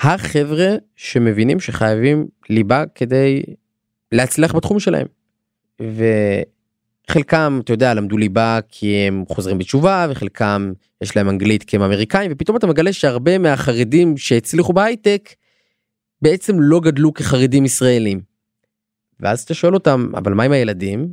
החבר'ה 0.00 0.68
שמבינים 0.96 1.60
שחייבים 1.60 2.28
ליבה 2.50 2.84
כדי 2.94 3.42
להצליח 4.12 4.54
בתחום 4.54 4.80
שלהם. 4.80 5.06
וחלקם, 5.80 7.60
אתה 7.64 7.72
יודע, 7.72 7.94
למדו 7.94 8.16
ליבה 8.16 8.58
כי 8.68 8.96
הם 8.96 9.24
חוזרים 9.28 9.58
בתשובה, 9.58 10.06
וחלקם 10.10 10.72
יש 11.00 11.16
להם 11.16 11.28
אנגלית 11.28 11.64
כי 11.64 11.76
הם 11.76 11.82
אמריקאים, 11.82 12.32
ופתאום 12.34 12.56
אתה 12.56 12.66
מגלה 12.66 12.92
שהרבה 12.92 13.38
מהחרדים 13.38 14.16
שהצליחו 14.16 14.72
בהייטק, 14.72 15.30
בעצם 16.22 16.60
לא 16.60 16.80
גדלו 16.80 17.14
כחרדים 17.14 17.64
ישראלים. 17.64 18.29
ואז 19.20 19.42
אתה 19.42 19.54
שואל 19.54 19.74
אותם, 19.74 20.10
אבל 20.14 20.34
מה 20.34 20.42
עם 20.42 20.52
הילדים? 20.52 21.12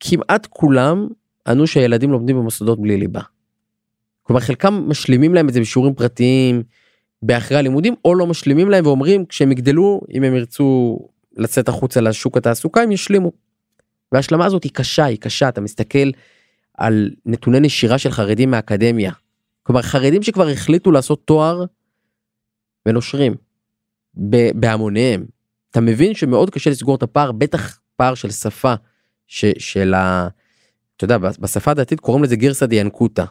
כמעט 0.00 0.46
כולם 0.50 1.08
ענו 1.48 1.66
שהילדים 1.66 2.10
לומדים 2.10 2.36
במוסדות 2.36 2.80
בלי 2.80 2.96
ליבה. 2.96 3.20
כלומר 4.22 4.40
חלקם 4.40 4.84
משלימים 4.88 5.34
להם 5.34 5.48
את 5.48 5.54
זה 5.54 5.60
בשיעורים 5.60 5.94
פרטיים 5.94 6.62
באחרי 7.22 7.58
הלימודים 7.58 7.94
או 8.04 8.14
לא 8.14 8.26
משלימים 8.26 8.70
להם 8.70 8.86
ואומרים 8.86 9.26
כשהם 9.26 9.52
יגדלו 9.52 10.00
אם 10.14 10.22
הם 10.22 10.34
ירצו 10.34 10.98
לצאת 11.36 11.68
החוצה 11.68 12.00
לשוק 12.00 12.36
התעסוקה 12.36 12.82
הם 12.82 12.92
ישלימו. 12.92 13.32
וההשלמה 14.12 14.46
הזאת 14.46 14.64
היא 14.64 14.72
קשה 14.72 15.04
היא 15.04 15.18
קשה 15.18 15.48
אתה 15.48 15.60
מסתכל 15.60 16.10
על 16.78 17.10
נתוני 17.26 17.60
נשירה 17.60 17.98
של 17.98 18.10
חרדים 18.10 18.50
מהאקדמיה. 18.50 19.12
כלומר 19.62 19.82
חרדים 19.82 20.22
שכבר 20.22 20.48
החליטו 20.48 20.90
לעשות 20.90 21.26
תואר 21.26 21.64
ונושרים 22.86 23.34
בהמוניהם. 24.54 25.33
אתה 25.74 25.80
מבין 25.80 26.14
שמאוד 26.14 26.50
קשה 26.50 26.70
לסגור 26.70 26.96
את 26.96 27.02
הפער 27.02 27.32
בטח 27.32 27.80
פער 27.96 28.14
של 28.14 28.30
שפה 28.30 28.74
ש, 29.26 29.44
של 29.58 29.94
ה... 29.94 30.28
אתה 30.96 31.04
יודע 31.04 31.18
בשפה 31.18 31.70
הדתית 31.70 32.00
קוראים 32.00 32.24
לזה 32.24 32.36
גרסא 32.36 32.66
דיאנקותא. 32.66 33.24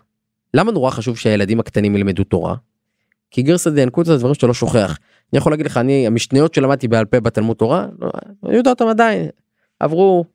למה 0.54 0.72
נורא 0.72 0.92
חשוב 0.92 1.18
שהילדים 1.18 1.60
הקטנים 1.60 1.96
ילמדו 1.96 2.24
תורה? 2.24 2.56
כי 3.32 3.42
גרסא 3.42 3.70
דיאנקותא 3.70 4.12
זה 4.12 4.18
דברים 4.18 4.34
שאתה 4.34 4.48
לא 4.48 4.54
שוכח. 4.54 4.98
אני 5.34 5.38
יכול 5.38 5.52
להגיד 5.52 5.66
לך 5.66 5.78
אני 5.78 6.08
המשניות 6.08 6.54
שלמדתי 6.54 6.88
בעל 6.88 7.06
פה 7.06 7.20
בתלמוד 7.20 7.58
תורה 7.58 7.88
לא, 8.00 8.10
אני 8.46 8.56
יודע 8.56 8.70
אותם 8.70 8.88
עדיין 8.88 9.30
עברו 9.80 10.26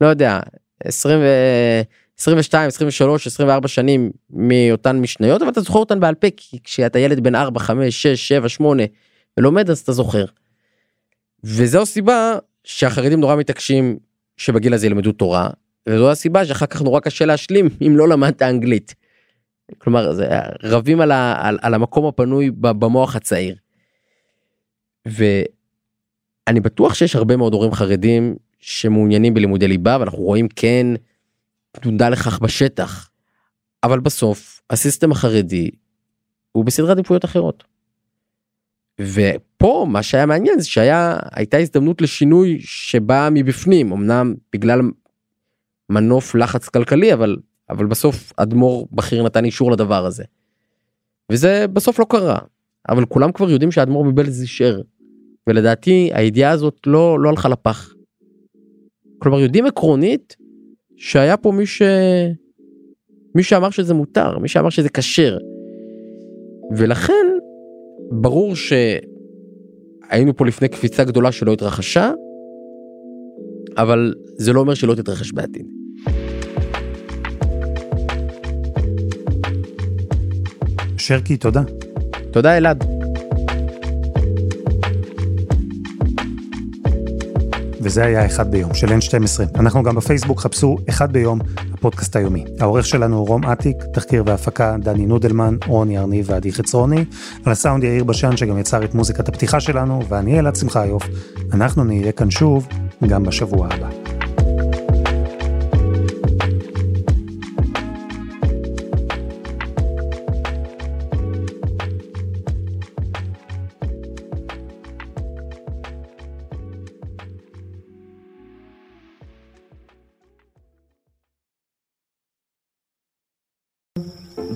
לא 0.00 0.06
יודע 0.06 0.40
20 0.84 1.20
ו... 1.20 1.24
22 2.18 2.68
23 2.68 3.26
24 3.26 3.68
שנים 3.68 4.10
מאותן 4.30 4.98
משניות 4.98 5.42
אבל 5.42 5.50
אתה 5.50 5.60
זוכר 5.60 5.78
אותן 5.78 6.00
בעל 6.00 6.14
פה 6.14 6.26
כי 6.36 6.58
כשאתה 6.64 6.98
ילד 6.98 7.20
בן 7.20 7.34
4 7.34 7.60
5 7.60 8.02
6 8.02 8.28
7 8.28 8.48
8 8.48 8.82
ולומד 9.38 9.70
אז 9.70 9.78
אתה 9.78 9.92
זוכר. 9.92 10.24
וזו 11.44 11.82
הסיבה 11.82 12.38
שהחרדים 12.64 13.20
נורא 13.20 13.36
מתעקשים 13.36 13.98
שבגיל 14.36 14.74
הזה 14.74 14.86
ילמדו 14.86 15.12
תורה 15.12 15.50
וזו 15.88 16.10
הסיבה 16.10 16.46
שאחר 16.46 16.66
כך 16.66 16.82
נורא 16.82 17.00
קשה 17.00 17.24
להשלים 17.24 17.68
אם 17.86 17.96
לא 17.96 18.08
למדת 18.08 18.42
אנגלית. 18.42 18.94
כלומר 19.78 20.12
זה 20.12 20.28
רבים 20.62 21.00
על, 21.00 21.10
ה, 21.10 21.48
על, 21.48 21.58
על 21.62 21.74
המקום 21.74 22.06
הפנוי 22.06 22.50
במוח 22.50 23.16
הצעיר. 23.16 23.56
ואני 25.06 26.60
בטוח 26.60 26.94
שיש 26.94 27.16
הרבה 27.16 27.36
מאוד 27.36 27.52
הורים 27.52 27.72
חרדים 27.72 28.36
שמעוניינים 28.58 29.34
בלימודי 29.34 29.68
ליבה 29.68 29.96
ואנחנו 30.00 30.18
רואים 30.18 30.48
כן 30.48 30.86
תודה 31.80 32.08
לכך 32.08 32.38
בשטח. 32.38 33.10
אבל 33.82 34.00
בסוף 34.00 34.60
הסיסטם 34.70 35.12
החרדי 35.12 35.70
הוא 36.52 36.64
בסדרי 36.64 36.90
עדיפויות 36.90 37.24
אחרות. 37.24 37.64
ופה 39.64 39.86
מה 39.88 40.02
שהיה 40.02 40.26
מעניין 40.26 40.58
זה 40.58 40.68
שהיה 40.68 41.16
הייתה 41.32 41.56
הזדמנות 41.56 42.02
לשינוי 42.02 42.58
שבאה 42.60 43.30
מבפנים 43.30 43.92
אמנם 43.92 44.34
בגלל 44.52 44.80
מנוף 45.90 46.34
לחץ 46.34 46.68
כלכלי 46.68 47.12
אבל 47.12 47.36
אבל 47.70 47.86
בסוף 47.86 48.32
אדמו"ר 48.36 48.86
בכיר 48.92 49.22
נתן 49.22 49.44
אישור 49.44 49.72
לדבר 49.72 50.06
הזה. 50.06 50.24
וזה 51.32 51.66
בסוף 51.72 51.98
לא 51.98 52.04
קרה 52.08 52.38
אבל 52.88 53.04
כולם 53.04 53.32
כבר 53.32 53.50
יודעים 53.50 53.72
שאדמו"ר 53.72 54.04
מבלז 54.04 54.42
אישר 54.42 54.80
ולדעתי 55.46 56.10
הידיעה 56.12 56.50
הזאת 56.50 56.80
לא 56.86 57.20
לא 57.20 57.28
הלכה 57.28 57.48
לפח. 57.48 57.94
כלומר 59.18 59.40
יודעים 59.40 59.66
עקרונית 59.66 60.36
שהיה 60.96 61.36
פה 61.36 61.52
מי 61.52 61.66
ש... 61.66 61.82
מי 63.34 63.42
שאמר 63.42 63.70
שזה 63.70 63.94
מותר 63.94 64.38
מי 64.38 64.48
שאמר 64.48 64.70
שזה 64.70 64.88
כשר. 64.88 65.38
ולכן 66.76 67.26
ברור 68.10 68.56
שהיינו 70.08 70.36
פה 70.36 70.46
לפני 70.46 70.68
קפיצה 70.68 71.04
גדולה 71.04 71.32
שלא 71.32 71.52
התרחשה 71.52 72.10
אבל 73.76 74.14
זה 74.38 74.52
לא 74.52 74.60
אומר 74.60 74.74
שלא 74.74 74.94
תתרחש 74.94 75.32
בעתיד. 75.32 75.66
שרקי, 80.98 81.36
תודה. 81.36 81.62
תודה 82.30 82.56
אלעד. 82.56 82.84
וזה 87.80 88.04
היה 88.04 88.26
אחד 88.26 88.50
ביום 88.50 88.74
של 88.74 88.86
N12. 88.86 89.58
אנחנו 89.60 89.82
גם 89.82 89.94
בפייסבוק 89.94 90.40
חפשו 90.40 90.76
אחד 90.88 91.12
ביום, 91.12 91.38
הפודקאסט 91.84 92.16
היומי. 92.16 92.44
העורך 92.60 92.86
שלנו 92.86 93.16
הוא 93.16 93.26
רום 93.26 93.44
אטיק, 93.44 93.76
תחקיר 93.92 94.22
והפקה 94.26 94.76
דני 94.78 95.06
נודלמן, 95.06 95.56
רוני 95.66 95.98
ארניב 95.98 96.26
ועדי 96.28 96.52
חצרוני. 96.52 97.04
על 97.44 97.52
הסאונד 97.52 97.84
יאיר 97.84 98.04
בשן 98.04 98.36
שגם 98.36 98.58
יצר 98.58 98.84
את 98.84 98.94
מוזיקת 98.94 99.28
הפתיחה 99.28 99.60
שלנו, 99.60 100.02
ואני 100.08 100.38
אלעד 100.38 100.56
שמחיוף. 100.56 101.02
אנחנו 101.52 101.84
נהיה 101.84 102.12
כאן 102.12 102.30
שוב 102.30 102.68
גם 103.08 103.22
בשבוע 103.22 103.68
הבא. 103.70 104.03